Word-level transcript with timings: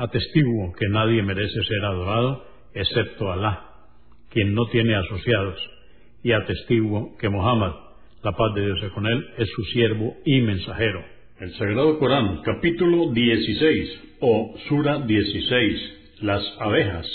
Atestiguo 0.00 0.72
que 0.72 0.88
nadie 0.88 1.22
merece 1.22 1.62
ser 1.62 1.84
adorado 1.84 2.42
excepto 2.72 3.30
Alá, 3.30 3.66
quien 4.30 4.54
no 4.54 4.64
tiene 4.72 4.94
asociados, 4.94 5.60
y 6.22 6.32
atestiguo 6.32 7.18
que 7.18 7.28
Muhammad, 7.28 7.74
la 8.24 8.32
paz 8.32 8.54
de 8.54 8.64
Dios 8.64 8.78
con 8.94 9.06
él, 9.06 9.26
es 9.36 9.50
su 9.50 9.62
siervo 9.64 10.16
y 10.24 10.40
mensajero. 10.40 11.04
El 11.38 11.52
Sagrado 11.52 11.98
Corán, 11.98 12.40
capítulo 12.42 13.12
16 13.12 14.00
o 14.20 14.54
Sura 14.68 15.00
16, 15.00 16.22
las 16.22 16.56
abejas. 16.60 17.06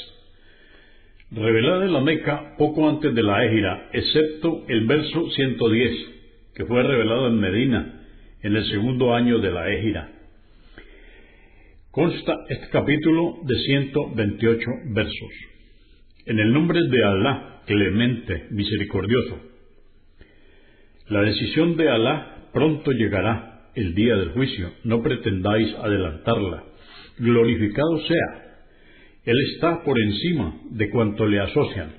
Revelada 1.31 1.85
en 1.85 1.93
la 1.93 2.01
Meca 2.01 2.53
poco 2.55 2.87
antes 2.87 3.15
de 3.15 3.23
la 3.23 3.45
Égira, 3.45 3.89
excepto 3.93 4.63
el 4.67 4.85
verso 4.85 5.27
110, 5.31 5.91
que 6.53 6.65
fue 6.65 6.83
revelado 6.83 7.29
en 7.29 7.39
Medina 7.39 8.05
en 8.43 8.55
el 8.55 8.63
segundo 8.69 9.15
año 9.15 9.39
de 9.39 9.51
la 9.51 9.73
Égira. 9.73 10.14
Consta 11.95 12.35
este 12.49 12.67
capítulo 12.71 13.37
de 13.43 13.55
128 13.55 14.65
versos. 14.87 15.31
En 16.25 16.39
el 16.39 16.51
nombre 16.51 16.77
de 16.89 17.05
Alá, 17.05 17.61
clemente, 17.65 18.47
misericordioso. 18.51 19.39
La 21.07 21.21
decisión 21.21 21.77
de 21.77 21.87
Alá 21.87 22.49
pronto 22.51 22.91
llegará, 22.91 23.69
el 23.75 23.95
día 23.95 24.17
del 24.17 24.31
juicio, 24.31 24.73
no 24.83 25.01
pretendáis 25.01 25.73
adelantarla. 25.75 26.65
Glorificado 27.17 28.01
sea. 28.05 28.57
Él 29.23 29.37
está 29.53 29.81
por 29.85 29.97
encima 29.97 30.53
de 30.71 30.89
cuanto 30.89 31.25
le 31.25 31.39
asocian. 31.39 31.93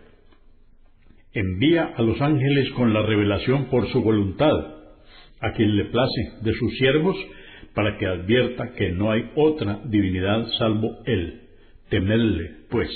Envía 1.32 1.94
a 1.96 2.02
los 2.02 2.20
ángeles 2.20 2.70
con 2.72 2.92
la 2.92 3.00
revelación 3.00 3.70
por 3.70 3.90
su 3.90 4.02
voluntad, 4.02 4.52
a 5.40 5.52
quien 5.52 5.74
le 5.74 5.86
place 5.86 6.32
de 6.42 6.52
sus 6.52 6.76
siervos, 6.76 7.16
para 7.76 7.98
que 7.98 8.06
advierta 8.06 8.72
que 8.72 8.90
no 8.92 9.10
hay 9.10 9.30
otra 9.34 9.82
divinidad 9.84 10.46
salvo 10.58 10.96
Él. 11.04 11.42
Temedle, 11.90 12.64
pues 12.70 12.88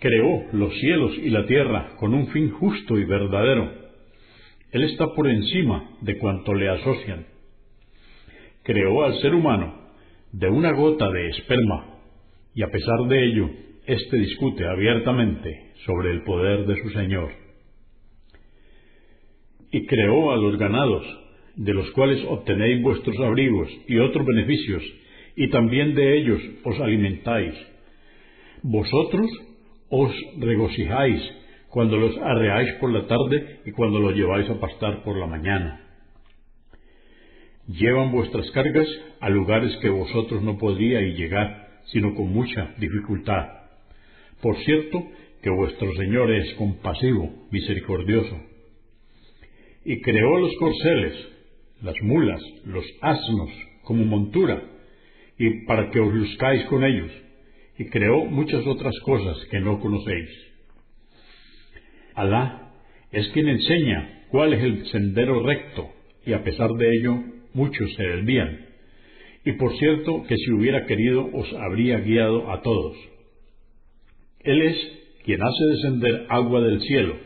creó 0.00 0.42
los 0.52 0.74
cielos 0.80 1.12
y 1.18 1.30
la 1.30 1.46
tierra 1.46 1.94
con 2.00 2.12
un 2.12 2.26
fin 2.32 2.50
justo 2.50 2.98
y 2.98 3.04
verdadero. 3.04 3.70
Él 4.72 4.82
está 4.82 5.06
por 5.14 5.28
encima 5.28 5.88
de 6.00 6.18
cuanto 6.18 6.52
le 6.52 6.68
asocian. 6.68 7.26
Creó 8.64 9.04
al 9.04 9.20
ser 9.20 9.34
humano 9.36 9.92
de 10.32 10.48
una 10.48 10.72
gota 10.72 11.08
de 11.12 11.28
esperma 11.28 12.00
y 12.56 12.62
a 12.64 12.70
pesar 12.72 13.06
de 13.08 13.24
ello, 13.24 13.50
éste 13.86 14.16
discute 14.16 14.66
abiertamente 14.66 15.74
sobre 15.86 16.10
el 16.10 16.24
poder 16.24 16.66
de 16.66 16.82
su 16.82 16.90
Señor. 16.90 17.30
Y 19.70 19.86
creó 19.86 20.32
a 20.32 20.36
los 20.36 20.58
ganados, 20.58 21.23
de 21.56 21.74
los 21.74 21.90
cuales 21.92 22.24
obtenéis 22.28 22.82
vuestros 22.82 23.18
abrigos 23.20 23.68
y 23.86 23.98
otros 23.98 24.26
beneficios, 24.26 24.82
y 25.36 25.50
también 25.50 25.94
de 25.94 26.18
ellos 26.18 26.40
os 26.64 26.78
alimentáis. 26.80 27.54
Vosotros 28.62 29.30
os 29.88 30.12
regocijáis 30.38 31.20
cuando 31.68 31.96
los 31.96 32.16
arreáis 32.18 32.72
por 32.74 32.92
la 32.92 33.06
tarde 33.06 33.60
y 33.64 33.72
cuando 33.72 33.98
los 33.98 34.14
lleváis 34.14 34.48
a 34.48 34.60
pastar 34.60 35.02
por 35.02 35.18
la 35.18 35.26
mañana. 35.26 35.80
Llevan 37.66 38.12
vuestras 38.12 38.50
cargas 38.52 38.86
a 39.20 39.30
lugares 39.30 39.76
que 39.78 39.88
vosotros 39.88 40.42
no 40.42 40.58
podríais 40.58 41.16
llegar, 41.16 41.80
sino 41.86 42.14
con 42.14 42.32
mucha 42.32 42.74
dificultad. 42.78 43.46
Por 44.40 44.56
cierto, 44.58 45.02
que 45.42 45.50
vuestro 45.50 45.92
Señor 45.94 46.30
es 46.32 46.54
compasivo, 46.54 47.30
misericordioso. 47.50 48.40
Y 49.84 50.00
creó 50.00 50.38
los 50.38 50.54
corceles, 50.56 51.33
las 51.84 51.94
mulas, 52.02 52.40
los 52.64 52.84
asnos, 53.02 53.50
como 53.82 54.04
montura, 54.04 54.62
y 55.38 55.66
para 55.66 55.90
que 55.90 56.00
os 56.00 56.12
luzcáis 56.12 56.64
con 56.64 56.82
ellos 56.82 57.10
y 57.78 57.86
creó 57.86 58.24
muchas 58.24 58.66
otras 58.66 58.98
cosas 59.00 59.36
que 59.50 59.60
no 59.60 59.80
conocéis. 59.80 60.30
Alá 62.14 62.72
es 63.10 63.28
quien 63.28 63.48
enseña 63.48 64.26
cuál 64.30 64.54
es 64.54 64.62
el 64.62 64.86
sendero 64.86 65.42
recto, 65.44 65.90
y 66.24 66.32
a 66.32 66.42
pesar 66.42 66.70
de 66.70 66.90
ello 66.90 67.16
muchos 67.52 67.92
se 67.94 68.02
desvían. 68.02 68.66
Y 69.44 69.52
por 69.52 69.76
cierto 69.76 70.22
que 70.26 70.36
si 70.36 70.52
hubiera 70.52 70.86
querido 70.86 71.28
os 71.32 71.52
habría 71.54 71.98
guiado 71.98 72.50
a 72.50 72.62
todos. 72.62 72.96
Él 74.40 74.62
es 74.62 74.76
quien 75.24 75.42
hace 75.42 75.64
descender 75.66 76.26
agua 76.30 76.60
del 76.62 76.80
cielo, 76.80 77.16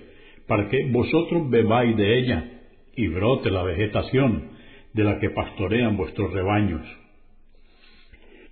para 0.46 0.68
que 0.68 0.86
vosotros 0.90 1.48
bebáis 1.50 1.96
de 1.96 2.18
ella 2.18 2.57
y 2.98 3.06
brote 3.06 3.48
la 3.48 3.62
vegetación 3.62 4.48
de 4.92 5.04
la 5.04 5.20
que 5.20 5.30
pastorean 5.30 5.96
vuestros 5.96 6.32
rebaños. 6.32 6.84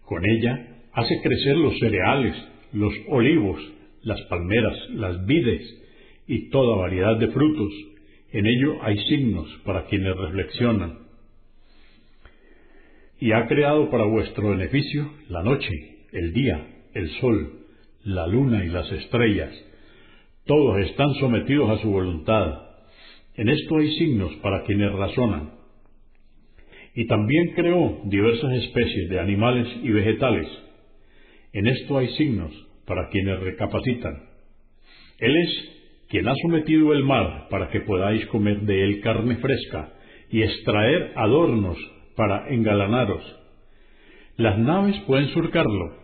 Con 0.05 0.23
ella 0.25 0.69
hace 0.93 1.21
crecer 1.21 1.57
los 1.57 1.77
cereales, 1.81 2.37
los 2.73 2.95
olivos, 3.09 3.61
las 4.03 4.23
palmeras, 4.31 4.79
las 4.91 5.27
vides 5.27 5.62
y 6.29 6.49
toda 6.51 6.77
variedad 6.77 7.17
de 7.17 7.27
frutos. 7.27 7.73
En 8.31 8.47
ello 8.47 8.81
hay 8.83 8.97
signos 9.09 9.49
para 9.65 9.87
quienes 9.87 10.17
reflexionan. 10.17 10.99
Y 13.19 13.33
ha 13.33 13.49
creado 13.49 13.91
para 13.91 14.05
vuestro 14.05 14.51
beneficio 14.51 15.11
la 15.28 15.43
noche, 15.43 16.07
el 16.13 16.33
día, 16.33 16.69
el 16.95 17.11
sol, 17.19 17.53
la 18.05 18.28
luna 18.28 18.65
y 18.65 18.69
las 18.69 18.93
estrellas. 18.93 19.53
Todos 20.45 20.78
están 20.87 21.15
sometidos 21.15 21.69
a 21.69 21.83
su 21.83 21.91
voluntad. 21.91 22.66
En 23.37 23.49
esto 23.49 23.77
hay 23.79 23.91
signos 23.97 24.35
para 24.37 24.63
quienes 24.65 24.93
razonan. 24.93 25.53
Y 26.95 27.07
también 27.07 27.53
creó 27.55 28.01
diversas 28.05 28.53
especies 28.55 29.11
de 29.11 29.21
animales 29.21 29.69
y 29.83 29.91
vegetales 29.91 30.49
en 31.57 31.67
esto 31.69 31.97
hay 31.97 32.09
signos 32.19 32.53
para 32.87 33.09
quienes 33.09 33.41
recapacitan. 33.41 34.13
Él 35.19 35.35
es 35.35 36.05
quien 36.11 36.29
ha 36.29 36.35
sometido 36.43 36.93
el 36.93 37.03
mar 37.03 37.47
para 37.49 37.71
que 37.71 37.81
podáis 37.81 38.27
comer 38.27 38.61
de 38.61 38.85
él 38.85 39.01
carne 39.01 39.37
fresca 39.37 39.95
y 40.31 40.43
extraer 40.43 41.15
adornos 41.17 41.79
para 42.15 42.51
engalanaros. 42.51 43.25
Las 44.37 44.59
naves 44.59 45.01
pueden 45.07 45.28
surcarlo 45.28 45.97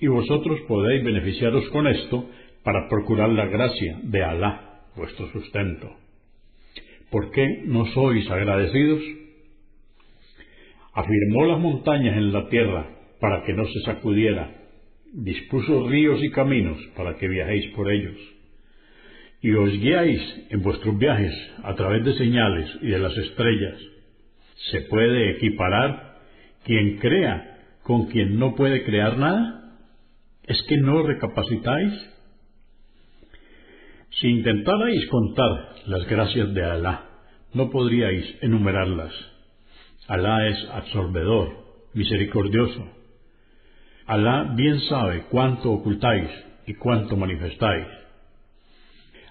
y 0.00 0.06
vosotros 0.06 0.60
podéis 0.68 1.02
beneficiaros 1.02 1.68
con 1.70 1.88
esto 1.88 2.30
para 2.62 2.88
procurar 2.88 3.30
la 3.30 3.46
gracia 3.46 3.98
de 4.04 4.22
Alá, 4.22 4.84
vuestro 4.94 5.26
sustento. 5.32 6.03
¿Por 7.14 7.30
qué 7.30 7.62
no 7.66 7.86
sois 7.94 8.28
agradecidos? 8.28 9.00
Afirmó 10.94 11.46
las 11.46 11.60
montañas 11.60 12.16
en 12.16 12.32
la 12.32 12.48
tierra 12.48 12.90
para 13.20 13.44
que 13.44 13.52
no 13.52 13.64
se 13.66 13.82
sacudiera 13.82 14.50
dispuso 15.12 15.88
ríos 15.88 16.20
y 16.24 16.32
caminos 16.32 16.76
para 16.96 17.16
que 17.16 17.28
viajéis 17.28 17.66
por 17.76 17.88
ellos, 17.88 18.16
y 19.40 19.52
os 19.52 19.70
guiáis 19.78 20.20
en 20.50 20.60
vuestros 20.62 20.98
viajes 20.98 21.32
a 21.62 21.76
través 21.76 22.04
de 22.04 22.14
señales 22.14 22.68
y 22.82 22.88
de 22.88 22.98
las 22.98 23.16
estrellas. 23.16 23.80
¿Se 24.72 24.80
puede 24.80 25.36
equiparar 25.36 26.18
quien 26.64 26.98
crea 26.98 27.60
con 27.84 28.06
quien 28.06 28.40
no 28.40 28.56
puede 28.56 28.82
crear 28.82 29.18
nada? 29.18 29.78
¿Es 30.42 30.60
que 30.64 30.78
no 30.78 31.04
recapacitáis? 31.04 32.13
Si 34.20 34.28
intentarais 34.28 35.06
contar 35.10 35.74
las 35.86 36.06
gracias 36.08 36.54
de 36.54 36.64
Alá, 36.64 37.08
no 37.52 37.70
podríais 37.70 38.24
enumerarlas. 38.42 39.12
Alá 40.06 40.46
es 40.48 40.68
absorbedor, 40.70 41.48
misericordioso 41.94 42.84
Alá 44.06 44.52
bien 44.54 44.80
sabe 44.80 45.24
cuánto 45.30 45.72
ocultáis 45.72 46.28
y 46.66 46.74
cuánto 46.74 47.16
manifestáis. 47.16 47.86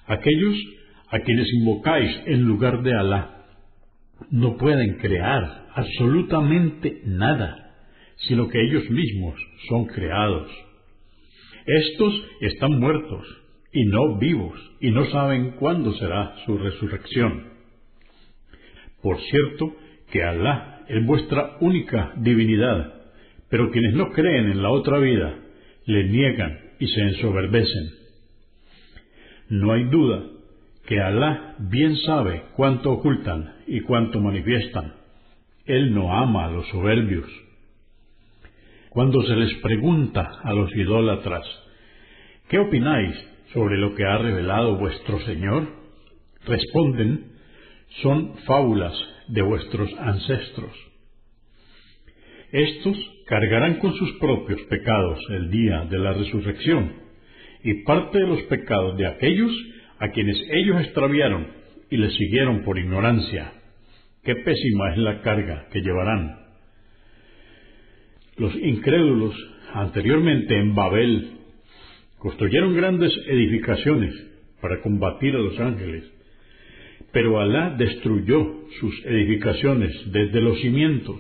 Aquellos 0.08 0.58
a 1.10 1.20
quienes 1.20 1.48
invocáis 1.54 2.12
en 2.26 2.42
lugar 2.42 2.82
de 2.82 2.94
Alá 2.94 3.46
no 4.32 4.58
pueden 4.58 4.98
crear 4.98 5.68
absolutamente 5.76 7.02
nada, 7.06 7.76
sino 8.28 8.48
que 8.48 8.60
ellos 8.62 8.90
mismos 8.90 9.36
son 9.70 9.86
creados. 9.86 10.50
Estos 11.68 12.14
están 12.42 12.80
muertos 12.80 13.43
y 13.74 13.86
no 13.86 14.18
vivos 14.18 14.60
y 14.80 14.92
no 14.92 15.06
saben 15.08 15.52
cuándo 15.60 15.94
será 15.96 16.36
su 16.46 16.58
resurrección. 16.58 17.52
Por 19.02 19.20
cierto 19.20 19.76
que 20.12 20.24
Alá 20.24 20.86
es 20.88 21.06
vuestra 21.06 21.58
única 21.60 22.14
divinidad, 22.18 22.94
pero 23.50 23.72
quienes 23.72 23.96
no 23.96 24.12
creen 24.12 24.52
en 24.52 24.62
la 24.62 24.70
otra 24.70 25.00
vida 25.00 25.36
le 25.86 26.04
niegan 26.06 26.60
y 26.80 26.88
se 26.88 27.02
ensoberbecen. 27.02 27.90
No 29.50 29.74
hay 29.74 29.86
duda 29.86 30.24
que 30.86 31.00
Alá 31.00 31.56
bien 31.60 31.98
sabe 31.98 32.44
cuánto 32.56 32.92
ocultan 32.92 33.56
y 33.68 33.82
cuánto 33.82 34.20
manifiestan. 34.20 34.94
Él 35.66 35.94
no 35.96 36.14
ama 36.14 36.46
a 36.46 36.52
los 36.52 36.68
soberbios. 36.70 37.28
Cuando 38.90 39.24
se 39.24 39.36
les 39.36 39.54
pregunta 39.56 40.30
a 40.44 40.54
los 40.54 40.74
idólatras, 40.76 41.44
¿qué 42.50 42.60
opináis 42.60 43.33
sobre 43.54 43.78
lo 43.78 43.96
que 43.96 44.04
ha 44.06 44.18
revelado 44.18 44.78
vuestro 44.78 45.20
Señor? 45.22 45.68
Responden, 46.46 47.32
son 48.02 48.36
fábulas 48.46 48.94
de 49.28 49.42
vuestros 49.42 49.90
ancestros. 50.00 50.72
Estos 52.52 52.98
cargarán 53.28 53.76
con 53.76 53.94
sus 53.94 54.12
propios 54.20 54.62
pecados 54.64 55.20
el 55.30 55.50
día 55.50 55.86
de 55.90 55.98
la 56.00 56.14
resurrección, 56.14 56.94
y 57.64 57.84
parte 57.84 58.20
de 58.20 58.28
los 58.28 58.42
pecados 58.44 58.98
de 58.98 59.08
aquellos 59.08 59.52
a 60.00 60.10
quienes 60.10 60.38
ellos 60.52 60.82
extraviaron 60.82 61.48
y 61.90 61.98
les 61.98 62.14
siguieron 62.16 62.64
por 62.64 62.78
ignorancia. 62.78 63.54
Qué 64.24 64.36
pésima 64.36 64.92
es 64.92 64.98
la 64.98 65.22
carga 65.22 65.68
que 65.72 65.82
llevarán. 65.82 66.40
Los 68.38 68.56
incrédulos, 68.56 69.36
anteriormente 69.74 70.58
en 70.58 70.76
Babel, 70.76 71.43
construyeron 72.24 72.74
grandes 72.74 73.12
edificaciones 73.28 74.16
para 74.62 74.80
combatir 74.80 75.36
a 75.36 75.40
los 75.40 75.60
ángeles, 75.60 76.10
pero 77.12 77.38
Alá 77.38 77.76
destruyó 77.78 78.62
sus 78.80 79.06
edificaciones 79.06 79.92
desde 80.10 80.40
los 80.40 80.58
cimientos, 80.62 81.20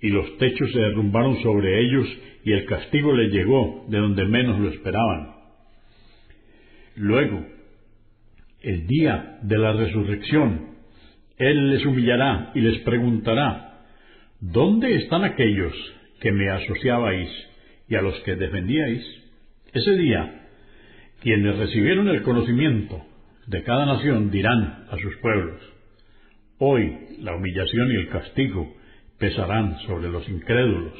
y 0.00 0.08
los 0.08 0.38
techos 0.38 0.70
se 0.70 0.78
derrumbaron 0.78 1.42
sobre 1.42 1.80
ellos, 1.80 2.06
y 2.44 2.52
el 2.52 2.64
castigo 2.66 3.12
les 3.12 3.32
llegó 3.32 3.86
de 3.88 3.98
donde 3.98 4.24
menos 4.26 4.60
lo 4.60 4.68
esperaban. 4.68 5.34
Luego, 6.94 7.44
el 8.62 8.86
día 8.86 9.40
de 9.42 9.58
la 9.58 9.72
resurrección, 9.72 10.76
Él 11.38 11.70
les 11.70 11.84
humillará 11.84 12.52
y 12.54 12.60
les 12.60 12.78
preguntará, 12.82 13.82
¿dónde 14.40 14.94
están 14.94 15.24
aquellos 15.24 15.74
que 16.20 16.30
me 16.30 16.48
asociabais 16.50 17.30
y 17.88 17.96
a 17.96 18.02
los 18.02 18.14
que 18.20 18.36
defendíais? 18.36 19.20
Ese 19.72 19.96
día, 19.96 20.48
quienes 21.20 21.56
recibieron 21.56 22.08
el 22.08 22.22
conocimiento 22.22 23.04
de 23.46 23.62
cada 23.62 23.86
nación 23.86 24.30
dirán 24.30 24.86
a 24.90 24.96
sus 24.98 25.16
pueblos, 25.18 25.60
hoy 26.58 26.92
la 27.20 27.36
humillación 27.36 27.92
y 27.92 27.94
el 27.96 28.08
castigo 28.08 28.74
pesarán 29.18 29.78
sobre 29.86 30.08
los 30.08 30.28
incrédulos. 30.28 30.94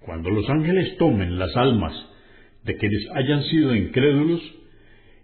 Cuando 0.00 0.28
los 0.28 0.48
ángeles 0.50 0.98
tomen 0.98 1.38
las 1.38 1.56
almas 1.56 1.94
de 2.64 2.76
quienes 2.76 3.08
hayan 3.14 3.44
sido 3.44 3.74
incrédulos, 3.74 4.42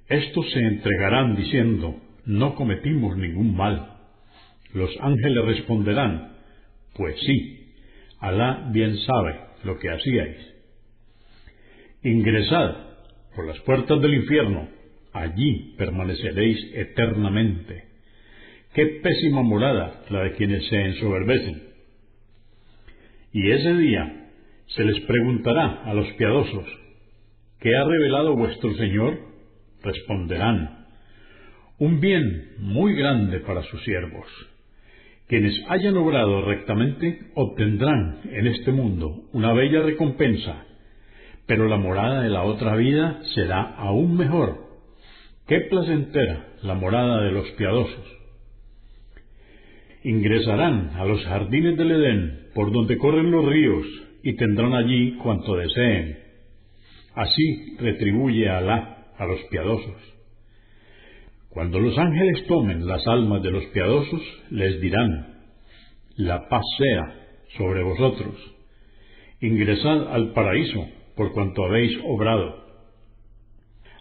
estos 0.08 0.50
se 0.52 0.60
entregarán 0.60 1.36
diciendo, 1.36 2.00
no 2.24 2.54
cometimos 2.54 3.18
ningún 3.18 3.54
mal. 3.54 3.98
Los 4.72 4.90
ángeles 5.00 5.44
responderán, 5.44 6.36
pues 6.94 7.16
sí, 7.20 7.74
Alá 8.18 8.70
bien 8.72 8.96
sabe 8.96 9.40
lo 9.64 9.78
que 9.78 9.90
hacíais. 9.90 10.55
Ingresad 12.06 12.76
por 13.34 13.48
las 13.48 13.58
puertas 13.62 14.00
del 14.00 14.14
infierno, 14.14 14.68
allí 15.12 15.74
permaneceréis 15.76 16.56
eternamente. 16.72 17.82
Qué 18.74 19.00
pésima 19.02 19.42
morada 19.42 20.04
la 20.10 20.22
de 20.22 20.32
quienes 20.34 20.64
se 20.68 20.80
ensoberbecen. 20.80 21.64
Y 23.32 23.50
ese 23.50 23.74
día 23.74 24.30
se 24.68 24.84
les 24.84 25.00
preguntará 25.00 25.82
a 25.84 25.94
los 25.94 26.06
piadosos, 26.12 26.64
¿qué 27.58 27.74
ha 27.74 27.84
revelado 27.84 28.36
vuestro 28.36 28.72
Señor? 28.74 29.18
responderán, 29.82 30.86
un 31.78 31.98
bien 32.00 32.52
muy 32.58 32.94
grande 32.94 33.40
para 33.40 33.64
sus 33.64 33.82
siervos. 33.82 34.26
Quienes 35.26 35.60
hayan 35.68 35.96
obrado 35.96 36.42
rectamente 36.42 37.32
obtendrán 37.34 38.20
en 38.30 38.46
este 38.46 38.70
mundo 38.70 39.24
una 39.32 39.52
bella 39.52 39.82
recompensa, 39.82 40.66
pero 41.46 41.68
la 41.68 41.76
morada 41.76 42.22
de 42.22 42.30
la 42.30 42.42
otra 42.42 42.74
vida 42.76 43.20
será 43.34 43.60
aún 43.76 44.16
mejor. 44.16 44.66
Qué 45.46 45.60
placentera 45.70 46.54
la 46.62 46.74
morada 46.74 47.22
de 47.22 47.30
los 47.30 47.48
piadosos. 47.52 48.04
Ingresarán 50.02 50.90
a 50.96 51.04
los 51.04 51.24
jardines 51.24 51.76
del 51.76 51.92
Edén, 51.92 52.48
por 52.54 52.72
donde 52.72 52.98
corren 52.98 53.30
los 53.30 53.44
ríos, 53.44 53.86
y 54.22 54.34
tendrán 54.34 54.74
allí 54.74 55.16
cuanto 55.22 55.54
deseen. 55.56 56.18
Así 57.14 57.76
retribuye 57.78 58.48
Alá 58.48 59.06
a 59.16 59.26
los 59.26 59.40
piadosos. 59.50 60.16
Cuando 61.48 61.80
los 61.80 61.96
ángeles 61.96 62.44
tomen 62.46 62.86
las 62.86 63.06
almas 63.06 63.42
de 63.42 63.50
los 63.52 63.64
piadosos, 63.66 64.20
les 64.50 64.80
dirán, 64.80 65.44
la 66.16 66.48
paz 66.48 66.64
sea 66.76 67.14
sobre 67.56 67.82
vosotros, 67.82 68.34
ingresad 69.40 70.12
al 70.12 70.32
paraíso 70.32 70.86
por 71.16 71.32
cuanto 71.32 71.64
habéis 71.64 71.98
obrado. 72.04 72.64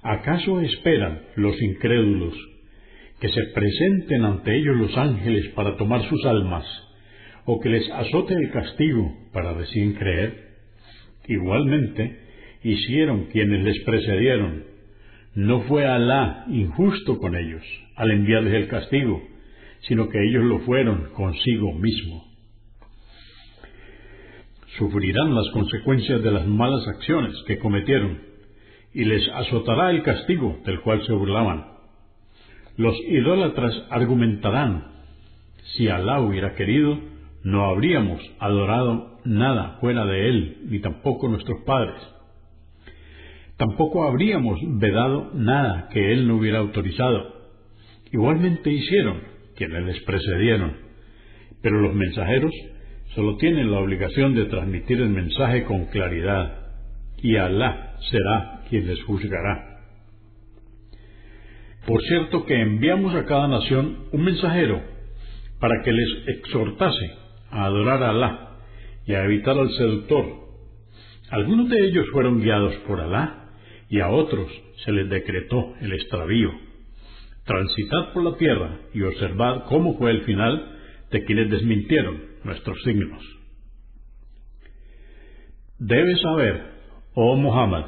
¿Acaso 0.04 0.62
esperan 0.62 1.22
los 1.36 1.60
incrédulos 1.62 2.36
que 3.20 3.30
se 3.30 3.42
presenten 3.56 4.26
ante 4.26 4.56
ellos 4.56 4.76
los 4.76 4.96
ángeles 4.98 5.48
para 5.56 5.78
tomar 5.78 6.08
sus 6.10 6.24
almas, 6.26 6.66
o 7.46 7.60
que 7.60 7.70
les 7.70 7.90
azote 7.90 8.36
el 8.36 8.52
castigo 8.52 9.12
para 9.34 9.54
recién 9.54 9.94
creer? 9.94 10.46
Igualmente 11.28 12.20
hicieron 12.64 13.26
quienes 13.32 13.64
les 13.64 13.80
precedieron, 13.84 14.64
no 15.34 15.62
fue 15.62 15.86
Alá 15.86 16.46
injusto 16.50 17.18
con 17.18 17.36
ellos 17.36 17.64
al 17.96 18.12
enviarles 18.12 18.54
el 18.54 18.68
castigo, 18.68 19.22
sino 19.82 20.10
que 20.10 20.24
ellos 20.24 20.44
lo 20.44 20.60
fueron 20.60 21.10
consigo 21.14 21.74
mismo. 21.74 22.35
Sufrirán 24.78 25.36
las 25.36 25.50
consecuencias 25.52 26.22
de 26.22 26.32
las 26.32 26.46
malas 26.48 26.88
acciones 26.88 27.36
que 27.48 27.60
cometieron, 27.60 28.20
y 28.94 29.06
les 29.06 29.28
azotará 29.30 29.92
el 29.92 30.04
castigo 30.04 30.60
del 30.66 30.82
cual 30.82 31.06
se 31.06 31.14
burlaban. 31.14 31.66
Los 32.78 32.96
idólatras 33.08 33.74
argumentarán, 33.90 34.92
si 35.76 35.88
Alá 35.88 36.22
hubiera 36.22 36.56
querido, 36.56 37.00
no 37.44 37.66
habríamos 37.66 38.22
adorado 38.40 39.20
nada 39.24 39.78
fuera 39.80 40.06
de 40.06 40.30
Él, 40.30 40.58
ni 40.70 40.80
tampoco 40.80 41.28
nuestros 41.28 41.64
padres 41.66 42.16
tampoco 43.58 44.08
habríamos 44.08 44.60
vedado 44.80 45.32
nada 45.34 45.90
que 45.92 46.12
él 46.12 46.28
no 46.28 46.38
hubiera 46.38 46.60
autorizado. 46.60 47.34
Igualmente 48.12 48.72
hicieron 48.72 49.22
quienes 49.56 49.84
les 49.86 50.04
precedieron, 50.04 50.78
pero 51.62 51.82
los 51.82 51.94
mensajeros 51.94 52.52
solo 53.16 53.38
tienen 53.38 53.72
la 53.72 53.80
obligación 53.80 54.36
de 54.36 54.46
transmitir 54.46 55.02
el 55.02 55.10
mensaje 55.10 55.64
con 55.64 55.86
claridad, 55.86 56.60
y 57.18 57.38
Alá 57.38 57.96
será 58.12 58.62
quien 58.70 58.86
les 58.88 59.02
juzgará. 59.04 59.80
Por 61.88 62.02
cierto 62.04 62.46
que 62.46 62.60
enviamos 62.60 63.16
a 63.16 63.26
cada 63.26 63.48
nación 63.48 64.10
un 64.12 64.24
mensajero 64.24 64.82
para 65.60 65.82
que 65.84 65.94
les 65.94 66.28
exhortase 66.28 67.12
a 67.52 67.66
adorar 67.66 68.04
a 68.04 68.10
Alá 68.10 68.58
y 69.06 69.14
a 69.14 69.24
evitar 69.24 69.58
al 69.58 69.70
seductor. 69.72 70.26
Algunos 71.30 71.70
de 71.70 71.88
ellos 71.88 72.08
fueron 72.12 72.42
guiados 72.42 72.76
por 72.88 73.00
Alá 73.00 73.50
y 73.90 74.02
a 74.02 74.10
otros 74.10 74.48
se 74.84 74.92
les 74.92 75.10
decretó 75.10 75.74
el 75.80 75.94
extravío. 75.94 76.52
Transitad 77.46 78.14
por 78.14 78.24
la 78.24 78.38
tierra 78.38 78.80
y 78.94 79.04
observad 79.04 79.66
cómo 79.70 79.98
fue 79.98 80.12
el 80.12 80.24
final 80.24 80.80
de 81.12 81.24
quienes 81.24 81.50
desmintieron 81.50 82.35
nuestros 82.46 82.82
signos. 82.84 83.24
Debes 85.80 86.22
saber, 86.22 86.64
oh 87.16 87.36
Muhammad, 87.36 87.86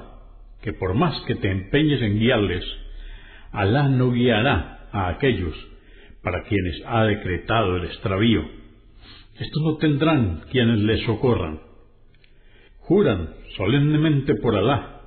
que 0.62 0.74
por 0.74 0.94
más 0.96 1.18
que 1.22 1.36
te 1.36 1.50
empeñes 1.50 2.02
en 2.02 2.20
guiarles, 2.20 2.66
Alá 3.52 3.88
no 3.88 4.12
guiará 4.12 4.90
a 4.92 5.08
aquellos 5.08 5.56
para 6.22 6.44
quienes 6.44 6.82
ha 6.86 7.06
decretado 7.06 7.78
el 7.78 7.86
extravío. 7.86 8.42
Estos 9.40 9.64
no 9.64 9.78
tendrán 9.78 10.42
quienes 10.52 10.80
les 10.80 11.06
socorran. 11.06 11.62
juran 12.80 13.30
solemnemente 13.56 14.36
por 14.36 14.56
Alá 14.56 15.02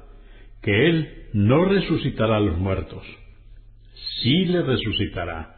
que 0.63 0.89
Él 0.89 1.29
no 1.33 1.65
resucitará 1.65 2.37
a 2.37 2.41
los 2.41 2.59
muertos. 2.59 3.03
Sí 4.23 4.47
le 4.47 4.63
resucitará, 4.63 5.57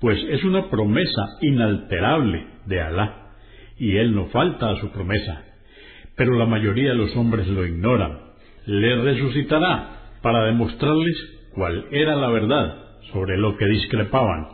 pues 0.00 0.18
es 0.28 0.44
una 0.44 0.70
promesa 0.70 1.22
inalterable 1.40 2.46
de 2.66 2.80
Alá, 2.80 3.19
y 3.80 3.96
Él 3.96 4.14
no 4.14 4.26
falta 4.26 4.70
a 4.70 4.76
su 4.78 4.92
promesa. 4.92 5.42
Pero 6.14 6.34
la 6.34 6.44
mayoría 6.44 6.90
de 6.90 6.96
los 6.96 7.16
hombres 7.16 7.48
lo 7.48 7.66
ignoran. 7.66 8.18
Le 8.66 8.94
resucitará 9.02 10.18
para 10.22 10.44
demostrarles 10.44 11.16
cuál 11.54 11.86
era 11.90 12.14
la 12.14 12.28
verdad 12.28 12.76
sobre 13.10 13.38
lo 13.38 13.56
que 13.56 13.64
discrepaban, 13.64 14.48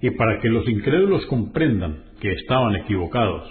y 0.00 0.10
para 0.12 0.40
que 0.40 0.48
los 0.48 0.66
incrédulos 0.66 1.26
comprendan 1.26 2.02
que 2.18 2.32
estaban 2.32 2.74
equivocados. 2.76 3.46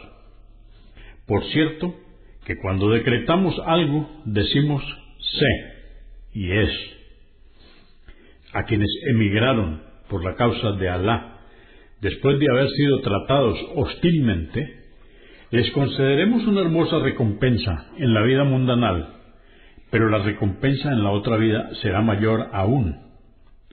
Por 1.28 1.44
cierto, 1.46 1.96
que 2.46 2.58
cuando 2.58 2.90
decretamos 2.90 3.56
algo 3.66 4.10
decimos 4.26 4.84
sé 5.20 5.46
y 6.34 6.52
es. 6.52 6.72
A 8.54 8.64
quienes 8.64 8.90
emigraron 9.08 9.84
por 10.10 10.26
la 10.26 10.36
causa 10.36 10.72
de 10.74 10.90
Alá, 10.90 11.38
después 12.02 12.40
de 12.40 12.48
haber 12.52 12.70
sido 12.70 13.02
tratados 13.02 13.58
hostilmente, 13.76 14.81
les 15.52 15.70
concederemos 15.72 16.46
una 16.48 16.62
hermosa 16.62 17.00
recompensa 17.00 17.88
en 17.98 18.14
la 18.14 18.22
vida 18.22 18.44
mundanal, 18.44 19.16
pero 19.90 20.10
la 20.10 20.20
recompensa 20.20 20.92
en 20.92 21.04
la 21.04 21.12
otra 21.12 21.38
vida 21.38 21.70
será 21.82 22.02
mayor 22.02 22.48
aún, 22.54 22.96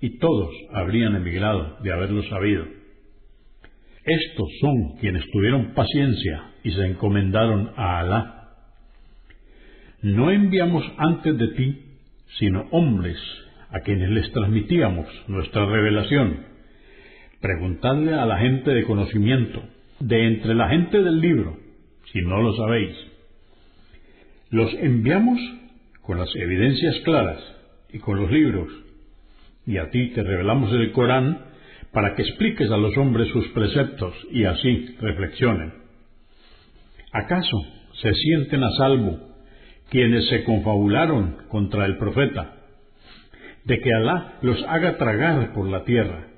y 0.00 0.18
todos 0.18 0.50
habrían 0.72 1.16
emigrado 1.16 1.78
de 1.82 1.92
haberlo 1.92 2.22
sabido. 2.24 2.64
Estos 4.04 4.48
son 4.60 4.98
quienes 5.00 5.24
tuvieron 5.30 5.74
paciencia 5.74 6.52
y 6.64 6.72
se 6.72 6.84
encomendaron 6.86 7.72
a 7.76 8.00
Alá 8.00 8.38
no 10.02 10.30
enviamos 10.30 10.84
antes 10.96 11.36
de 11.36 11.48
ti 11.48 11.84
sino 12.38 12.66
hombres 12.70 13.16
a 13.70 13.80
quienes 13.80 14.10
les 14.10 14.30
transmitíamos 14.32 15.06
nuestra 15.26 15.66
revelación. 15.66 16.46
Preguntadle 17.40 18.14
a 18.14 18.24
la 18.24 18.38
gente 18.38 18.70
de 18.70 18.84
conocimiento, 18.84 19.62
de 19.98 20.26
entre 20.26 20.54
la 20.54 20.68
gente 20.68 21.02
del 21.02 21.20
libro, 21.20 21.56
si 22.12 22.20
no 22.22 22.42
lo 22.42 22.54
sabéis. 22.56 22.96
Los 24.50 24.72
enviamos 24.74 25.38
con 26.02 26.18
las 26.18 26.34
evidencias 26.36 26.96
claras 27.04 27.40
y 27.92 27.98
con 27.98 28.20
los 28.20 28.30
libros, 28.30 28.68
y 29.66 29.76
a 29.76 29.90
ti 29.90 30.10
te 30.14 30.22
revelamos 30.22 30.72
el 30.72 30.92
Corán 30.92 31.44
para 31.92 32.14
que 32.14 32.22
expliques 32.22 32.70
a 32.70 32.76
los 32.76 32.96
hombres 32.96 33.28
sus 33.28 33.46
preceptos 33.48 34.14
y 34.30 34.44
así 34.44 34.96
reflexionen. 35.00 35.74
¿Acaso 37.12 37.58
se 38.00 38.12
sienten 38.14 38.62
a 38.62 38.70
salvo 38.72 39.18
quienes 39.90 40.28
se 40.28 40.44
confabularon 40.44 41.36
contra 41.48 41.86
el 41.86 41.96
profeta, 41.96 42.54
de 43.64 43.80
que 43.80 43.92
Alá 43.92 44.38
los 44.42 44.62
haga 44.68 44.96
tragar 44.98 45.52
por 45.52 45.68
la 45.68 45.84
tierra, 45.84 46.28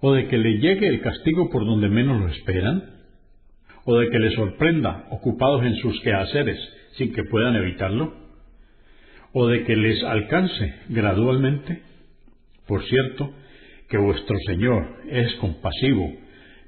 o 0.00 0.12
de 0.12 0.28
que 0.28 0.38
le 0.38 0.58
llegue 0.58 0.88
el 0.88 1.00
castigo 1.00 1.50
por 1.50 1.66
donde 1.66 1.88
menos 1.88 2.20
lo 2.20 2.28
esperan, 2.28 2.99
o 3.90 3.98
de 3.98 4.08
que 4.08 4.20
les 4.20 4.34
sorprenda 4.34 5.08
ocupados 5.10 5.64
en 5.64 5.74
sus 5.78 6.00
quehaceres 6.02 6.60
sin 6.92 7.12
que 7.12 7.24
puedan 7.24 7.56
evitarlo, 7.56 8.14
o 9.32 9.48
de 9.48 9.64
que 9.64 9.74
les 9.74 10.00
alcance 10.04 10.74
gradualmente. 10.90 11.82
Por 12.68 12.84
cierto, 12.84 13.32
que 13.88 13.98
vuestro 13.98 14.36
Señor 14.46 14.86
es 15.08 15.34
compasivo, 15.36 16.12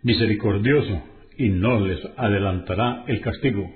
misericordioso, 0.02 1.00
y 1.38 1.49
no 1.50 1.79
les 1.87 2.00
adelantará 2.17 3.05
el 3.07 3.21
castigo. 3.21 3.71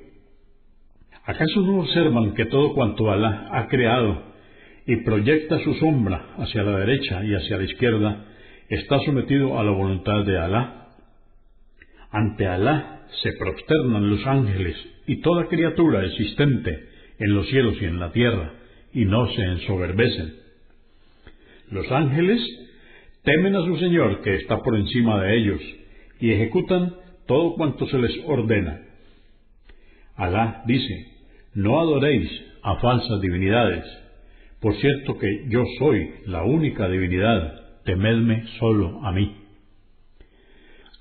¿Acaso 1.25 1.61
no 1.61 1.79
observan 1.83 2.35
que 2.35 2.47
todo 2.47 2.75
cuanto 2.75 3.13
Alá 3.13 3.49
ha 3.53 3.69
creado 3.69 4.25
y 4.87 4.97
proyecta 5.05 5.63
su 5.63 5.75
sombra 5.75 6.35
hacia 6.39 6.65
la 6.65 6.79
derecha 6.79 7.25
y 7.25 7.33
hacia 7.33 7.59
la 7.59 7.65
izquierda 7.65 8.25
está 8.69 8.99
sometido 9.05 9.57
a 9.57 9.63
la 9.63 9.71
voluntad 9.71 10.25
de 10.25 10.37
Alá? 10.37 10.86
Ante 12.17 12.47
Alá 12.47 13.03
se 13.23 13.33
prosternan 13.33 14.09
los 14.09 14.27
ángeles 14.27 14.75
y 15.07 15.21
toda 15.21 15.49
criatura 15.49 16.03
existente 16.03 16.89
en 17.19 17.35
los 17.35 17.47
cielos 17.49 17.77
y 17.79 17.85
en 17.85 18.01
la 18.01 18.11
tierra, 18.11 18.55
y 18.95 19.05
no 19.05 19.29
se 19.33 19.43
ensoberbecen. 19.43 20.35
Los 21.71 21.93
ángeles 21.93 22.41
temen 23.23 23.55
a 23.55 23.67
su 23.67 23.77
Señor 23.77 24.23
que 24.23 24.35
está 24.37 24.63
por 24.63 24.77
encima 24.77 25.21
de 25.21 25.37
ellos, 25.37 25.61
y 26.19 26.33
ejecutan 26.33 26.95
todo 27.27 27.55
cuanto 27.55 27.87
se 27.87 27.99
les 27.99 28.19
ordena. 28.25 28.81
Alá 30.15 30.63
dice, 30.65 31.13
no 31.53 31.81
adoréis 31.81 32.31
a 32.63 32.77
falsas 32.77 33.21
divinidades. 33.21 33.85
Por 34.63 34.75
cierto 34.77 35.19
que 35.19 35.45
yo 35.51 35.65
soy 35.79 36.13
la 36.25 36.45
única 36.45 36.89
divinidad, 36.89 37.83
temedme 37.85 38.47
solo 38.59 39.05
a 39.05 39.13
mí. 39.13 39.46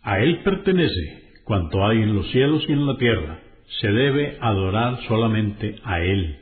A 0.05 0.19
Él 0.19 0.41
pertenece 0.43 1.33
cuanto 1.45 1.83
hay 1.83 2.03
en 2.03 2.15
los 2.15 2.29
cielos 2.29 2.63
y 2.69 2.73
en 2.73 2.85
la 2.85 2.95
tierra. 2.95 3.39
Se 3.81 3.87
debe 3.87 4.37
adorar 4.39 4.99
solamente 5.07 5.77
a 5.83 5.99
Él. 5.99 6.37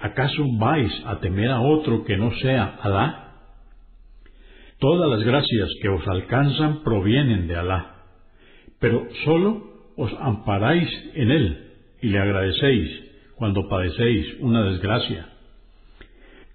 ¿Acaso 0.00 0.42
vais 0.58 0.90
a 1.04 1.20
temer 1.20 1.50
a 1.50 1.60
otro 1.60 2.02
que 2.04 2.16
no 2.16 2.32
sea 2.36 2.78
Alá? 2.80 3.34
Todas 4.78 5.10
las 5.10 5.22
gracias 5.22 5.68
que 5.82 5.88
os 5.90 6.08
alcanzan 6.08 6.82
provienen 6.82 7.46
de 7.46 7.56
Alá, 7.56 8.04
pero 8.80 9.06
sólo 9.26 9.92
os 9.96 10.10
amparáis 10.18 10.88
en 11.14 11.30
Él 11.30 11.72
y 12.00 12.08
le 12.08 12.18
agradecéis 12.18 12.90
cuando 13.36 13.68
padecéis 13.68 14.40
una 14.40 14.64
desgracia. 14.64 15.28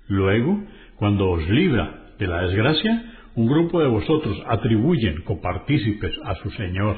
Luego, 0.07 0.63
cuando 0.95 1.29
os 1.29 1.47
libra 1.47 2.07
de 2.17 2.27
la 2.27 2.41
desgracia, 2.47 3.16
un 3.37 3.45
grupo 3.45 3.79
de 3.79 3.87
vosotros 3.87 4.35
atribuyen 4.47 5.21
copartícipes 5.21 6.11
a 6.25 6.33
su 6.41 6.49
Señor 6.49 6.97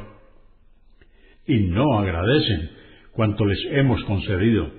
y 1.46 1.60
no 1.67 2.00
agradecen 2.00 2.69
cuanto 3.12 3.46
les 3.46 3.60
hemos 3.72 4.01
concedido. 4.05 4.72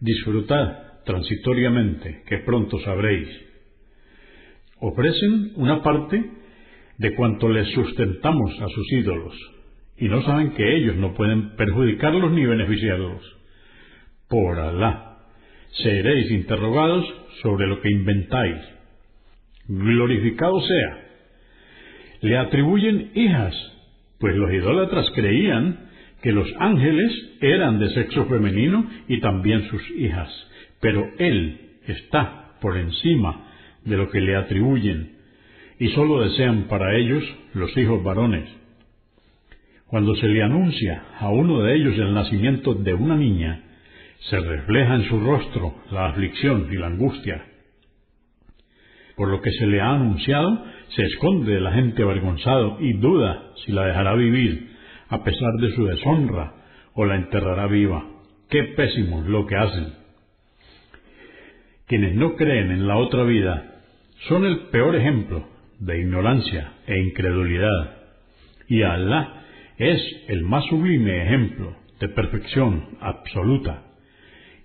Disfrutad 0.00 1.04
transitoriamente, 1.04 2.24
que 2.26 2.38
pronto 2.38 2.80
sabréis. 2.80 3.28
Ofrecen 4.80 5.52
una 5.54 5.84
parte 5.84 6.32
de 6.98 7.14
cuanto 7.14 7.48
les 7.48 7.72
sustentamos 7.72 8.60
a 8.60 8.68
sus 8.68 8.92
ídolos, 8.92 9.34
y 9.98 10.08
no 10.08 10.20
saben 10.22 10.50
que 10.54 10.78
ellos 10.78 10.96
no 10.96 11.14
pueden 11.14 11.54
perjudicarlos 11.54 12.32
ni 12.32 12.44
beneficiarlos 12.44 13.22
por 14.28 14.58
Alá. 14.58 15.18
Seréis 15.70 16.28
interrogados 16.32 17.06
sobre 17.40 17.68
lo 17.68 17.80
que 17.80 17.88
inventáis. 17.88 18.75
Glorificado 19.68 20.60
sea. 20.60 20.98
Le 22.20 22.38
atribuyen 22.38 23.10
hijas, 23.14 23.54
pues 24.18 24.34
los 24.36 24.52
idólatras 24.52 25.10
creían 25.14 25.86
que 26.22 26.32
los 26.32 26.48
ángeles 26.58 27.12
eran 27.40 27.78
de 27.78 27.90
sexo 27.90 28.26
femenino 28.26 28.88
y 29.08 29.20
también 29.20 29.68
sus 29.68 29.82
hijas, 29.90 30.28
pero 30.80 31.04
Él 31.18 31.60
está 31.86 32.56
por 32.60 32.76
encima 32.76 33.46
de 33.84 33.96
lo 33.96 34.08
que 34.10 34.20
le 34.20 34.36
atribuyen 34.36 35.16
y 35.78 35.88
sólo 35.88 36.22
desean 36.22 36.64
para 36.64 36.96
ellos 36.96 37.22
los 37.54 37.76
hijos 37.76 38.02
varones. 38.02 38.48
Cuando 39.86 40.14
se 40.16 40.26
le 40.26 40.42
anuncia 40.42 41.02
a 41.20 41.28
uno 41.28 41.62
de 41.62 41.76
ellos 41.76 41.96
el 41.98 42.12
nacimiento 42.12 42.74
de 42.74 42.94
una 42.94 43.16
niña, 43.16 43.62
se 44.30 44.40
refleja 44.40 44.94
en 44.96 45.08
su 45.08 45.20
rostro 45.20 45.74
la 45.90 46.06
aflicción 46.06 46.68
y 46.72 46.76
la 46.76 46.86
angustia. 46.88 47.44
Por 49.16 49.28
lo 49.28 49.40
que 49.40 49.50
se 49.52 49.66
le 49.66 49.80
ha 49.80 49.90
anunciado, 49.90 50.64
se 50.88 51.02
esconde 51.02 51.54
de 51.54 51.60
la 51.60 51.72
gente 51.72 52.02
avergonzado 52.02 52.78
y 52.80 52.92
duda 52.94 53.52
si 53.64 53.72
la 53.72 53.86
dejará 53.86 54.14
vivir, 54.14 54.70
a 55.08 55.24
pesar 55.24 55.52
de 55.60 55.74
su 55.74 55.86
deshonra, 55.86 56.54
o 56.94 57.04
la 57.04 57.16
enterrará 57.16 57.66
viva. 57.66 58.04
Qué 58.48 58.62
pésimo 58.76 59.22
lo 59.22 59.46
que 59.46 59.56
hacen. 59.56 59.94
Quienes 61.86 62.14
no 62.14 62.34
creen 62.36 62.70
en 62.70 62.86
la 62.86 62.96
otra 62.96 63.22
vida 63.24 63.82
son 64.28 64.44
el 64.44 64.68
peor 64.70 64.96
ejemplo 64.96 65.46
de 65.78 66.00
ignorancia 66.00 66.72
e 66.86 66.98
incredulidad, 66.98 67.96
y 68.68 68.82
Alá 68.82 69.44
es 69.78 70.00
el 70.28 70.42
más 70.42 70.64
sublime 70.66 71.22
ejemplo 71.22 71.76
de 72.00 72.08
perfección 72.08 72.96
absoluta 73.00 73.82